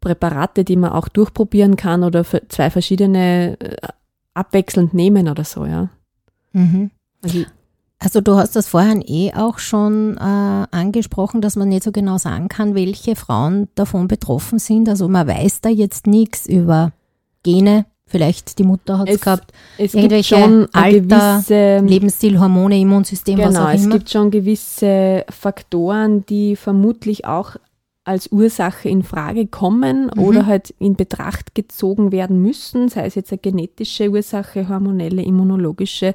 Präparate, 0.00 0.64
die 0.64 0.76
man 0.76 0.90
auch 0.90 1.08
durchprobieren 1.08 1.76
kann 1.76 2.04
oder 2.04 2.24
für 2.24 2.46
zwei 2.48 2.70
verschiedene 2.70 3.60
äh, 3.60 3.76
abwechselnd 4.34 4.94
nehmen 4.94 5.28
oder 5.28 5.44
so, 5.44 5.66
ja. 5.66 5.88
Mhm. 6.52 6.90
Also, 7.22 7.38
Also 8.00 8.20
du 8.20 8.36
hast 8.36 8.54
das 8.54 8.68
vorhin 8.68 9.02
eh 9.06 9.32
auch 9.34 9.58
schon 9.58 10.16
äh, 10.16 10.20
angesprochen, 10.20 11.40
dass 11.40 11.56
man 11.56 11.68
nicht 11.68 11.82
so 11.82 11.90
genau 11.92 12.16
sagen 12.18 12.48
kann, 12.48 12.74
welche 12.76 13.16
Frauen 13.16 13.68
davon 13.74 14.06
betroffen 14.08 14.58
sind. 14.60 14.88
Also 14.88 15.08
man 15.08 15.26
weiß 15.26 15.60
da 15.62 15.68
jetzt 15.68 16.06
nichts 16.06 16.46
über 16.46 16.92
Gene, 17.42 17.86
vielleicht 18.06 18.58
die 18.60 18.64
Mutter 18.64 18.98
hat 19.00 19.08
es 19.08 19.16
Es- 19.16 19.20
gehabt, 19.20 19.52
es 19.78 19.92
gibt 19.92 19.94
Irgendwelche 20.04 20.36
schon 20.36 20.68
eine 20.72 20.84
Alter, 20.84 21.00
gewisse, 21.00 21.78
Lebensstil, 21.86 22.38
Hormone, 22.38 22.78
Immunsystem, 22.78 23.38
was 23.38 23.48
genau, 23.54 23.66
auch 23.66 23.72
es 23.72 23.84
immer. 23.84 23.96
gibt 23.96 24.10
schon 24.10 24.30
gewisse 24.30 25.24
Faktoren, 25.28 26.24
die 26.26 26.54
vermutlich 26.56 27.24
auch 27.26 27.56
als 28.04 28.28
Ursache 28.32 28.88
in 28.88 29.02
Frage 29.02 29.46
kommen 29.48 30.10
Mhm. 30.14 30.22
oder 30.22 30.46
halt 30.46 30.70
in 30.78 30.94
Betracht 30.96 31.54
gezogen 31.54 32.10
werden 32.12 32.40
müssen, 32.40 32.88
sei 32.88 33.04
es 33.06 33.14
jetzt 33.16 33.32
eine 33.32 33.38
genetische 33.38 34.08
Ursache, 34.08 34.68
hormonelle, 34.68 35.22
immunologische 35.22 36.14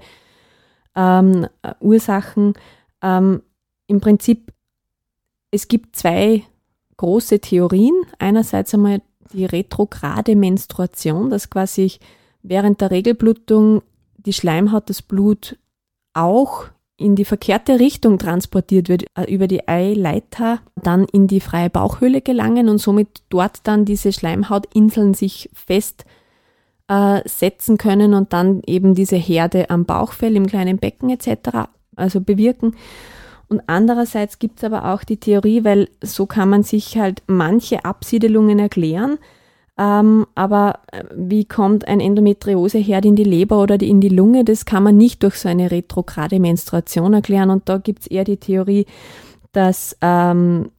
ähm, 0.96 1.48
äh, 1.62 1.74
Ursachen. 1.80 2.54
Ähm, 3.02 3.42
Im 3.88 4.02
Prinzip, 4.02 4.52
es 5.52 5.68
gibt 5.68 5.96
zwei 5.96 6.44
große 6.98 7.40
Theorien. 7.40 7.94
Einerseits 8.20 8.74
einmal 8.74 9.02
die 9.34 9.46
retrograde 9.46 10.36
Menstruation, 10.36 11.30
dass 11.30 11.50
quasi 11.50 11.94
während 12.42 12.82
der 12.82 12.92
Regelblutung 12.92 13.82
die 14.18 14.34
Schleimhaut 14.34 14.90
das 14.90 15.02
Blut 15.02 15.58
auch 16.14 16.66
in 16.96 17.16
die 17.16 17.26
verkehrte 17.26 17.80
Richtung 17.80 18.20
transportiert 18.20 18.88
wird, 18.88 19.06
äh, 19.16 19.24
über 19.34 19.48
die 19.48 19.68
Eileiter 19.68 20.60
dann 20.76 21.06
in 21.06 21.28
die 21.28 21.40
freie 21.40 21.70
Bauchhöhle 21.70 22.22
gelangen 22.22 22.70
und 22.70 22.78
somit 22.78 23.24
dort 23.30 23.68
dann 23.68 23.84
diese 23.84 24.14
Schleimhautinseln 24.14 25.14
sich 25.14 25.50
festsetzen 25.54 26.12
äh, 26.88 27.22
können 27.78 28.14
und 28.14 28.34
dann 28.34 28.62
eben 28.66 28.96
diese 28.96 29.16
Herde 29.16 29.70
am 29.70 29.86
Bauchfell, 29.86 30.36
im 30.36 30.48
kleinen 30.48 30.78
Becken 30.78 31.10
etc. 31.10 31.70
also 31.96 32.22
bewirken. 32.22 32.76
Und 33.50 33.62
andererseits 33.68 34.40
gibt 34.40 34.60
es 34.60 34.64
aber 34.64 34.94
auch 34.94 35.04
die 35.04 35.18
Theorie, 35.18 35.64
weil 35.64 35.90
so 36.02 36.26
kann 36.26 36.50
man 36.50 36.64
sich 36.64 36.98
halt 36.98 37.22
manche 37.28 37.86
Absiedelungen 37.86 38.60
erklären, 38.60 39.20
ähm, 39.78 40.28
aber 40.36 40.80
äh, 40.92 41.04
wie 41.16 41.46
kommt 41.46 41.88
ein 41.88 42.00
Endometrioseherd 42.00 43.06
in 43.06 43.16
die 43.16 43.24
Leber 43.24 43.62
oder 43.62 43.82
in 43.82 44.02
die 44.02 44.10
Lunge? 44.10 44.46
Das 44.46 44.66
kann 44.66 44.84
man 44.84 44.98
nicht 44.98 45.24
durch 45.24 45.36
so 45.36 45.50
eine 45.50 45.72
retrograde 45.72 46.40
Menstruation 46.40 47.14
erklären. 47.14 47.50
Und 47.50 47.68
da 47.70 47.78
gibt 47.78 48.02
es 48.02 48.08
eher 48.08 48.24
die 48.24 48.38
Theorie, 48.38 48.86
dass 49.52 49.98
ähm, 50.02 50.70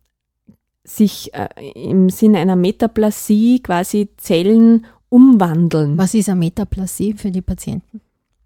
sich 0.85 1.35
äh, 1.35 1.49
im 1.75 2.09
Sinne 2.09 2.39
einer 2.39 2.57
Metaplasie 2.57 3.61
quasi 3.63 4.11
Zellen 4.17 4.87
umwandeln. 5.15 5.97
Was 5.97 6.13
ist 6.15 6.29
eine 6.29 6.41
Metaplasie 6.41 7.15
für 7.15 7.31
die 7.31 7.41
Patienten? 7.41 8.01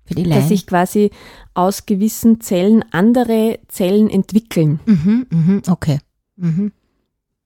Für 0.04 0.14
die 0.14 0.24
Laien? 0.24 0.40
Dass 0.40 0.48
sich 0.48 0.66
quasi 0.66 1.10
aus 1.54 1.86
gewissen 1.86 2.42
Zellen 2.42 2.84
andere 2.90 3.58
Zellen 3.68 4.10
entwickeln. 4.10 4.78
Mhm, 4.84 5.26
mhm, 5.30 5.62
okay. 5.66 5.98
Mhm. 6.36 6.72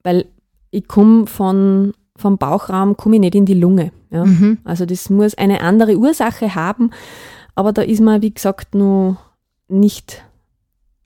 Weil 0.03 0.27
ich 0.73 0.89
komme 0.89 1.29
von 1.29 1.93
vom 2.17 2.37
Bauchraum 2.37 2.97
komme 2.97 3.17
ich 3.17 3.21
nicht 3.21 3.37
in 3.37 3.47
die 3.47 3.55
Lunge. 3.55 3.93
Ja? 4.11 4.25
Mhm. 4.25 4.59
Also 4.65 4.87
das 4.87 5.09
muss 5.09 5.35
eine 5.37 5.61
andere 5.61 5.97
Ursache 5.97 6.57
haben, 6.57 6.91
aber 7.55 7.73
da 7.73 7.83
ist 7.83 8.01
man, 8.01 8.23
wie 8.23 8.35
gesagt, 8.35 8.75
noch 8.75 9.19
nicht. 9.69 10.25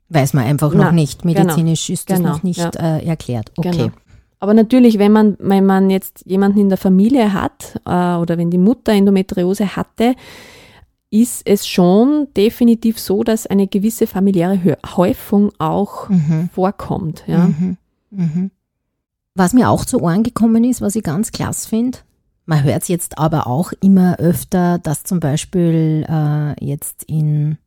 Weiß 0.09 0.33
man 0.33 0.45
einfach 0.45 0.73
na, 0.73 0.85
noch 0.85 0.91
nicht. 0.91 1.23
Medizinisch 1.23 1.85
genau, 1.85 1.93
ist 1.93 2.09
das 2.09 2.17
genau, 2.17 2.29
noch 2.31 2.43
nicht 2.43 2.59
ja. 2.59 2.97
äh, 2.97 3.05
erklärt. 3.05 3.51
Okay. 3.57 3.71
Genau. 3.71 3.91
Aber 4.39 4.53
natürlich, 4.53 4.99
wenn 4.99 5.11
man, 5.11 5.35
wenn 5.39 5.65
man 5.65 5.89
jetzt 5.89 6.23
jemanden 6.25 6.59
in 6.59 6.69
der 6.69 6.77
Familie 6.77 7.33
hat 7.33 7.79
äh, 7.85 8.15
oder 8.15 8.37
wenn 8.37 8.51
die 8.51 8.57
Mutter 8.57 8.91
Endometriose 8.91 9.75
hatte, 9.75 10.15
ist 11.09 11.41
es 11.45 11.67
schon 11.67 12.27
definitiv 12.35 12.99
so, 12.99 13.23
dass 13.23 13.47
eine 13.47 13.67
gewisse 13.67 14.07
familiäre 14.07 14.77
Häufung 14.95 15.51
auch 15.57 16.09
mhm. 16.09 16.49
vorkommt. 16.53 17.23
Ja. 17.27 17.47
Mhm. 17.47 17.77
Mhm. 18.11 18.51
Was 19.33 19.53
mir 19.53 19.69
auch 19.69 19.85
zu 19.85 20.01
Ohren 20.01 20.23
gekommen 20.23 20.63
ist, 20.63 20.81
was 20.81 20.95
ich 20.95 21.03
ganz 21.03 21.31
klasse 21.31 21.69
finde, 21.69 21.99
man 22.45 22.63
hört 22.63 22.83
es 22.83 22.87
jetzt 22.87 23.17
aber 23.17 23.45
auch 23.45 23.73
immer 23.81 24.19
öfter, 24.19 24.79
dass 24.79 25.03
zum 25.03 25.19
Beispiel 25.19 26.05
äh, 26.09 26.65
jetzt 26.65 27.03
in 27.03 27.57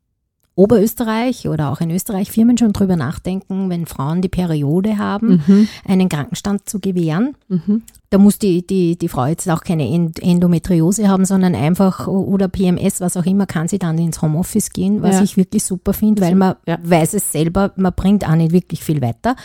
Oberösterreich 0.55 1.47
oder 1.47 1.71
auch 1.71 1.81
in 1.81 1.91
Österreich 1.91 2.31
Firmen 2.31 2.57
schon 2.57 2.73
drüber 2.73 2.95
nachdenken, 2.95 3.69
wenn 3.69 3.85
Frauen 3.85 4.21
die 4.21 4.29
Periode 4.29 4.97
haben, 4.97 5.43
mhm. 5.47 5.67
einen 5.85 6.09
Krankenstand 6.09 6.69
zu 6.69 6.79
gewähren. 6.79 7.35
Mhm. 7.47 7.83
Da 8.11 8.17
muss 8.17 8.37
die, 8.37 8.67
die, 8.67 8.97
die 8.97 9.07
Frau 9.07 9.25
jetzt 9.25 9.49
auch 9.49 9.63
keine 9.63 9.87
Endometriose 9.87 11.07
haben, 11.07 11.23
sondern 11.23 11.55
einfach 11.55 12.07
oder 12.07 12.49
PMS, 12.49 12.99
was 12.99 13.15
auch 13.15 13.25
immer, 13.25 13.45
kann 13.45 13.69
sie 13.69 13.79
dann 13.79 13.97
ins 13.97 14.21
Homeoffice 14.21 14.71
gehen, 14.71 15.01
was 15.01 15.15
ja. 15.15 15.23
ich 15.23 15.37
wirklich 15.37 15.63
super 15.63 15.93
finde, 15.93 16.21
weil 16.21 16.35
man 16.35 16.55
ja. 16.67 16.77
weiß 16.83 17.13
es 17.13 17.31
selber, 17.31 17.71
man 17.77 17.93
bringt 17.95 18.27
auch 18.27 18.35
nicht 18.35 18.51
wirklich 18.51 18.83
viel 18.83 19.01
weiter. 19.01 19.37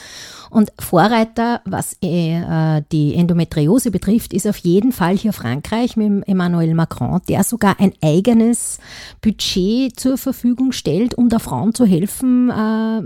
Und 0.50 0.72
Vorreiter, 0.80 1.60
was 1.64 1.96
äh, 2.02 2.82
die 2.90 3.14
Endometriose 3.14 3.92
betrifft, 3.92 4.34
ist 4.34 4.48
auf 4.48 4.56
jeden 4.56 4.90
Fall 4.90 5.16
hier 5.16 5.32
Frankreich 5.32 5.96
mit 5.96 6.26
Emmanuel 6.26 6.74
Macron, 6.74 7.20
der 7.28 7.44
sogar 7.44 7.78
ein 7.78 7.92
eigenes 8.02 8.80
Budget 9.20 9.98
zur 9.98 10.18
Verfügung 10.18 10.72
stellt, 10.72 11.14
um 11.14 11.28
der 11.28 11.38
Frauen 11.38 11.72
zu 11.72 11.86
helfen. 11.86 12.50
Äh, 12.50 13.02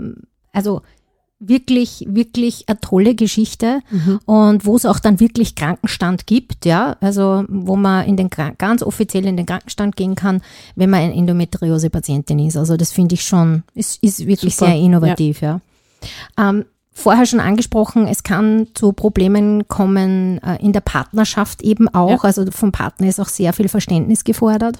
also 0.53 0.81
wirklich, 1.41 2.05
wirklich 2.07 2.65
eine 2.67 2.79
tolle 2.79 3.15
Geschichte 3.15 3.81
mhm. 3.89 4.19
und 4.25 4.65
wo 4.65 4.75
es 4.75 4.85
auch 4.85 4.99
dann 4.99 5.19
wirklich 5.19 5.55
Krankenstand 5.55 6.27
gibt, 6.27 6.65
ja, 6.65 6.95
also 7.01 7.43
wo 7.49 7.75
man 7.75 8.05
in 8.05 8.15
den 8.15 8.29
ganz 8.29 8.83
offiziell 8.83 9.25
in 9.25 9.37
den 9.37 9.45
Krankenstand 9.45 9.95
gehen 9.95 10.15
kann, 10.15 10.41
wenn 10.75 10.89
man 10.89 11.01
eine 11.01 11.15
Endometriose-Patientin 11.15 12.39
ist. 12.39 12.57
Also 12.57 12.77
das 12.77 12.91
finde 12.91 13.15
ich 13.15 13.23
schon, 13.25 13.63
ist, 13.73 14.01
ist 14.03 14.25
wirklich 14.25 14.55
Super. 14.55 14.71
sehr 14.71 14.79
innovativ, 14.79 15.41
ja. 15.41 15.59
ja. 16.37 16.49
Ähm, 16.49 16.65
vorher 16.93 17.25
schon 17.25 17.39
angesprochen, 17.39 18.07
es 18.07 18.23
kann 18.23 18.67
zu 18.73 18.93
Problemen 18.93 19.67
kommen 19.67 20.37
äh, 20.43 20.57
in 20.63 20.73
der 20.73 20.81
Partnerschaft 20.81 21.63
eben 21.63 21.87
auch. 21.89 22.23
Ja. 22.23 22.27
Also 22.29 22.45
vom 22.51 22.71
Partner 22.71 23.07
ist 23.07 23.19
auch 23.19 23.29
sehr 23.29 23.53
viel 23.53 23.67
Verständnis 23.67 24.23
gefordert. 24.23 24.77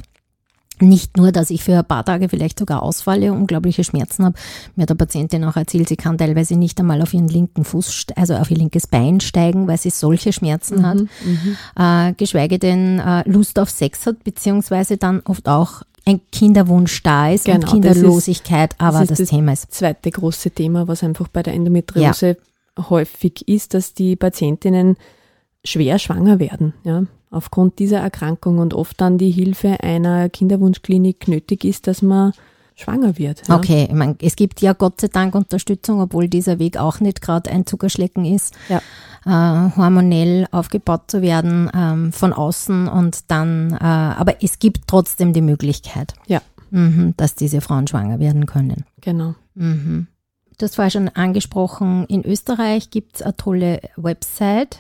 Nicht 0.82 1.18
nur, 1.18 1.32
dass 1.32 1.50
ich 1.50 1.64
für 1.64 1.78
ein 1.78 1.86
paar 1.86 2.04
Tage 2.04 2.28
vielleicht 2.28 2.60
sogar 2.60 2.82
ausfalle, 2.82 3.32
unglaubliche 3.32 3.84
Schmerzen 3.84 4.26
habe. 4.26 4.36
Mir 4.76 4.84
hat 4.84 4.90
der 4.90 4.96
Patientin 4.96 5.44
auch 5.44 5.56
erzählt, 5.56 5.90
sie 5.90 5.96
kann 5.96 6.18
teilweise 6.18 6.56
nicht 6.56 6.80
einmal 6.80 7.02
auf 7.02 7.14
ihren 7.14 7.28
linken 7.28 7.64
Fuß, 7.64 8.08
also 8.16 8.36
auf 8.36 8.50
ihr 8.52 8.58
linkes 8.58 8.88
Bein 8.88 9.20
steigen, 9.20 9.68
weil 9.68 9.78
sie 9.78 9.92
solche 9.92 10.34
Schmerzen 10.34 10.80
mhm, 10.80 10.86
hat. 10.86 10.98
Mhm. 10.98 11.58
Äh, 11.78 12.14
geschweige 12.14 12.60
denn 12.60 13.00
äh, 13.00 13.30
Lust 13.30 13.60
auf 13.60 13.70
Sex 13.70 14.06
hat, 14.06 14.24
beziehungsweise 14.24 14.98
dann 14.98 15.22
oft 15.26 15.48
auch 15.48 15.84
ein 16.06 16.22
Kinderwunsch 16.32 17.04
da 17.04 17.30
ist 17.30 17.46
genau, 17.46 17.60
und 17.60 17.66
Kinderlosigkeit, 17.68 18.74
ist, 18.74 18.82
aber 18.82 19.02
das, 19.02 19.12
ist 19.12 19.20
das, 19.22 19.30
Thema 19.30 19.54
ist. 19.54 19.70
Das 19.70 19.78
zweite 19.78 20.10
große 20.10 20.52
Thema, 20.52 20.88
was 20.88 21.04
einfach 21.04 21.28
bei 21.28 21.44
der 21.44 21.54
Endometriose 21.54 22.38
ja. 22.78 22.90
häufig 22.90 23.48
ist, 23.48 23.74
dass 23.74 23.94
die 23.94 24.16
Patientinnen 24.16 24.98
schwer 25.64 26.00
schwanger 26.00 26.40
werden. 26.40 26.74
Ja 26.84 27.04
aufgrund 27.32 27.80
dieser 27.80 28.00
Erkrankung 28.00 28.60
und 28.60 28.74
oft 28.74 29.00
dann 29.00 29.18
die 29.18 29.32
Hilfe 29.32 29.82
einer 29.82 30.30
Kinderwunschklinik 30.30 31.28
nötig 31.28 31.64
ist, 31.64 31.88
dass 31.88 32.02
man 32.02 32.34
schwanger 32.76 33.18
wird. 33.18 33.48
Ja. 33.48 33.56
Okay, 33.56 33.88
ich 33.90 33.96
meine, 33.96 34.16
es 34.22 34.36
gibt 34.36 34.62
ja 34.62 34.74
Gott 34.74 35.02
sei 35.02 35.08
Dank 35.08 35.34
Unterstützung, 35.34 36.02
obwohl 36.02 36.28
dieser 36.28 36.60
Weg 36.60 36.78
auch 36.78 37.00
nicht 37.00 37.22
gerade 37.22 37.50
ein 37.50 37.66
Zuckerschlecken 37.66 38.26
ist, 38.26 38.56
ja. 38.70 38.82
äh, 39.26 39.72
hormonell 39.76 40.48
aufgebaut 40.52 41.04
zu 41.08 41.22
werden 41.22 41.70
ähm, 41.74 42.12
von 42.12 42.34
außen 42.34 42.88
und 42.88 43.32
dann, 43.32 43.74
äh, 43.74 43.84
aber 43.84 44.44
es 44.44 44.60
gibt 44.60 44.88
trotzdem 44.88 45.32
die 45.32 45.42
Möglichkeit, 45.42 46.14
ja. 46.28 46.42
mhm, 46.70 47.14
dass 47.18 47.36
diese 47.36 47.62
Frauen 47.62 47.88
schwanger 47.88 48.20
werden 48.20 48.46
können. 48.46 48.86
Genau. 49.00 49.36
Mhm. 49.56 50.08
Du 50.58 50.66
hast 50.66 50.76
vorher 50.76 50.92
schon 50.92 51.10
angesprochen, 51.10 52.06
in 52.08 52.26
Österreich 52.26 52.90
gibt 52.90 53.16
es 53.16 53.22
eine 53.22 53.36
tolle 53.36 53.80
Website. 53.96 54.80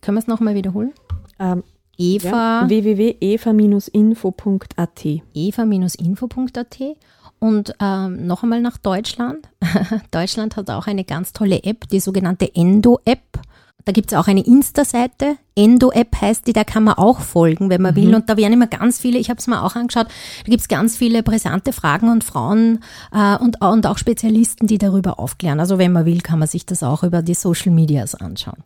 Können 0.00 0.16
wir 0.16 0.20
es 0.20 0.26
nochmal 0.26 0.54
wiederholen? 0.54 0.94
Ähm, 1.38 1.62
Eva. 1.96 2.62
Ja, 2.62 2.68
www.eva-info.at. 2.68 5.04
Eva-info.at. 5.34 6.78
Und 7.40 7.74
ähm, 7.80 8.26
noch 8.26 8.42
einmal 8.42 8.60
nach 8.60 8.78
Deutschland. 8.78 9.48
Deutschland 10.10 10.56
hat 10.56 10.70
auch 10.70 10.86
eine 10.86 11.04
ganz 11.04 11.32
tolle 11.32 11.62
App, 11.62 11.88
die 11.88 12.00
sogenannte 12.00 12.54
Endo-App. 12.54 13.40
Da 13.84 13.92
gibt 13.92 14.12
es 14.12 14.18
auch 14.18 14.26
eine 14.26 14.44
Insta-Seite. 14.44 15.36
Endo-App 15.54 16.20
heißt 16.20 16.46
die, 16.46 16.52
da 16.52 16.64
kann 16.64 16.84
man 16.84 16.94
auch 16.94 17.20
folgen, 17.20 17.70
wenn 17.70 17.80
man 17.80 17.94
mhm. 17.94 17.96
will. 17.96 18.14
Und 18.14 18.28
da 18.28 18.36
werden 18.36 18.52
immer 18.52 18.66
ganz 18.66 19.00
viele, 19.00 19.18
ich 19.18 19.30
habe 19.30 19.38
es 19.38 19.46
mir 19.46 19.62
auch 19.62 19.76
angeschaut, 19.76 20.08
da 20.08 20.50
gibt 20.50 20.60
es 20.60 20.68
ganz 20.68 20.96
viele 20.96 21.22
brisante 21.22 21.72
Fragen 21.72 22.10
und 22.10 22.24
Frauen 22.24 22.80
äh, 23.12 23.36
und, 23.36 23.62
und 23.62 23.86
auch 23.86 23.98
Spezialisten, 23.98 24.66
die 24.66 24.78
darüber 24.78 25.18
aufklären. 25.18 25.60
Also 25.60 25.78
wenn 25.78 25.92
man 25.92 26.04
will, 26.04 26.20
kann 26.20 26.38
man 26.38 26.48
sich 26.48 26.66
das 26.66 26.82
auch 26.82 27.02
über 27.02 27.22
die 27.22 27.34
Social 27.34 27.72
Medias 27.72 28.14
anschauen. 28.14 28.62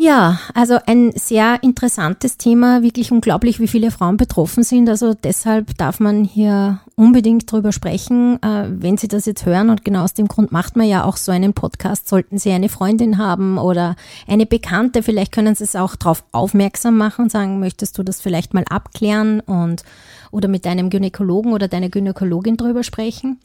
Ja, 0.00 0.38
also 0.54 0.78
ein 0.86 1.10
sehr 1.16 1.60
interessantes 1.64 2.36
Thema, 2.36 2.84
wirklich 2.84 3.10
unglaublich, 3.10 3.58
wie 3.58 3.66
viele 3.66 3.90
Frauen 3.90 4.16
betroffen 4.16 4.62
sind. 4.62 4.88
Also 4.88 5.12
deshalb 5.12 5.76
darf 5.76 5.98
man 5.98 6.22
hier 6.22 6.78
unbedingt 6.94 7.50
drüber 7.50 7.72
sprechen, 7.72 8.40
äh, 8.40 8.68
wenn 8.68 8.96
Sie 8.96 9.08
das 9.08 9.26
jetzt 9.26 9.44
hören. 9.44 9.70
Und 9.70 9.84
genau 9.84 10.04
aus 10.04 10.14
dem 10.14 10.28
Grund 10.28 10.52
macht 10.52 10.76
man 10.76 10.86
ja 10.86 11.02
auch 11.02 11.16
so 11.16 11.32
einen 11.32 11.52
Podcast. 11.52 12.08
Sollten 12.08 12.38
Sie 12.38 12.52
eine 12.52 12.68
Freundin 12.68 13.18
haben 13.18 13.58
oder 13.58 13.96
eine 14.28 14.46
Bekannte, 14.46 15.02
vielleicht 15.02 15.32
können 15.32 15.56
Sie 15.56 15.64
es 15.64 15.74
auch 15.74 15.96
darauf 15.96 16.22
aufmerksam 16.30 16.96
machen 16.96 17.22
und 17.22 17.32
sagen, 17.32 17.58
möchtest 17.58 17.98
du 17.98 18.04
das 18.04 18.20
vielleicht 18.20 18.54
mal 18.54 18.64
abklären 18.70 19.40
und 19.40 19.82
oder 20.30 20.46
mit 20.46 20.64
deinem 20.64 20.90
Gynäkologen 20.90 21.52
oder 21.52 21.66
deiner 21.66 21.88
Gynäkologin 21.88 22.56
drüber 22.56 22.84
sprechen. 22.84 23.40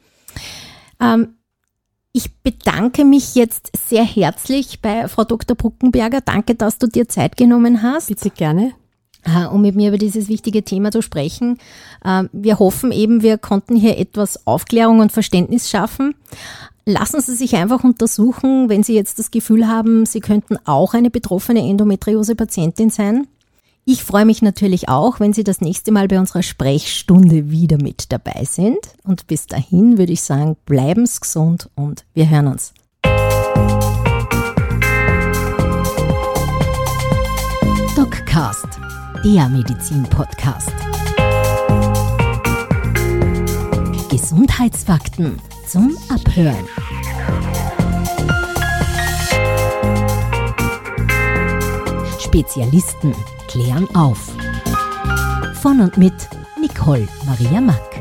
Ähm, 0.99 1.29
ich 2.13 2.31
bedanke 2.43 3.03
mich 3.03 3.33
jetzt 3.33 3.71
sehr 3.89 4.05
herzlich 4.05 4.81
bei 4.81 5.07
Frau 5.07 5.23
Dr. 5.23 5.57
Bruckenberger. 5.57 6.21
Danke, 6.21 6.53
dass 6.53 6.77
du 6.77 6.87
dir 6.87 7.09
Zeit 7.09 7.35
genommen 7.35 7.81
hast. 7.81 8.07
Bitte 8.07 8.29
gerne. 8.29 8.73
Äh, 9.25 9.47
um 9.47 9.61
mit 9.61 9.75
mir 9.75 9.89
über 9.89 9.97
dieses 9.97 10.27
wichtige 10.27 10.63
Thema 10.63 10.91
zu 10.91 11.01
sprechen. 11.01 11.57
Äh, 12.05 12.25
wir 12.31 12.59
hoffen 12.59 12.91
eben, 12.91 13.23
wir 13.23 13.39
konnten 13.39 13.75
hier 13.75 13.97
etwas 13.97 14.45
Aufklärung 14.45 14.99
und 14.99 15.11
Verständnis 15.11 15.69
schaffen. 15.69 16.13
Lassen 16.85 17.19
Sie 17.21 17.33
sich 17.33 17.55
einfach 17.55 17.83
untersuchen, 17.83 18.69
wenn 18.69 18.83
Sie 18.83 18.93
jetzt 18.93 19.17
das 19.17 19.31
Gefühl 19.31 19.67
haben, 19.67 20.05
Sie 20.05 20.19
könnten 20.19 20.57
auch 20.65 20.93
eine 20.93 21.09
betroffene 21.09 21.61
Endometriose-Patientin 21.61 22.89
sein. 22.89 23.27
Ich 23.85 24.01
freue 24.05 24.23
mich 24.23 24.41
natürlich 24.41 24.87
auch, 24.87 25.19
wenn 25.19 25.33
Sie 25.33 25.43
das 25.43 25.59
nächste 25.59 25.91
Mal 25.91 26.07
bei 26.07 26.17
unserer 26.17 26.41
Sprechstunde 26.41 27.51
wieder 27.51 27.77
mit 27.77 28.13
dabei 28.13 28.45
sind. 28.45 28.79
Und 29.03 29.27
bis 29.27 29.45
dahin 29.45 29.97
würde 29.97 30.13
ich 30.13 30.21
sagen, 30.21 30.55
bleiben 30.65 31.05
Sie 31.05 31.19
gesund 31.19 31.69
und 31.75 32.05
wir 32.13 32.29
hören 32.29 32.47
uns. 32.47 32.73
DocCast, 37.97 38.67
der 39.25 39.49
Medizin-Podcast. 39.49 40.71
Gesundheitsfakten 44.09 45.41
zum 45.67 45.97
Abhören. 46.07 46.65
Spezialisten 52.21 53.13
klären 53.53 53.87
auf. 53.95 54.31
Von 55.61 55.79
und 55.79 55.95
mit 55.95 56.27
Nicole 56.59 57.07
Maria 57.27 57.61
Mack. 57.61 57.92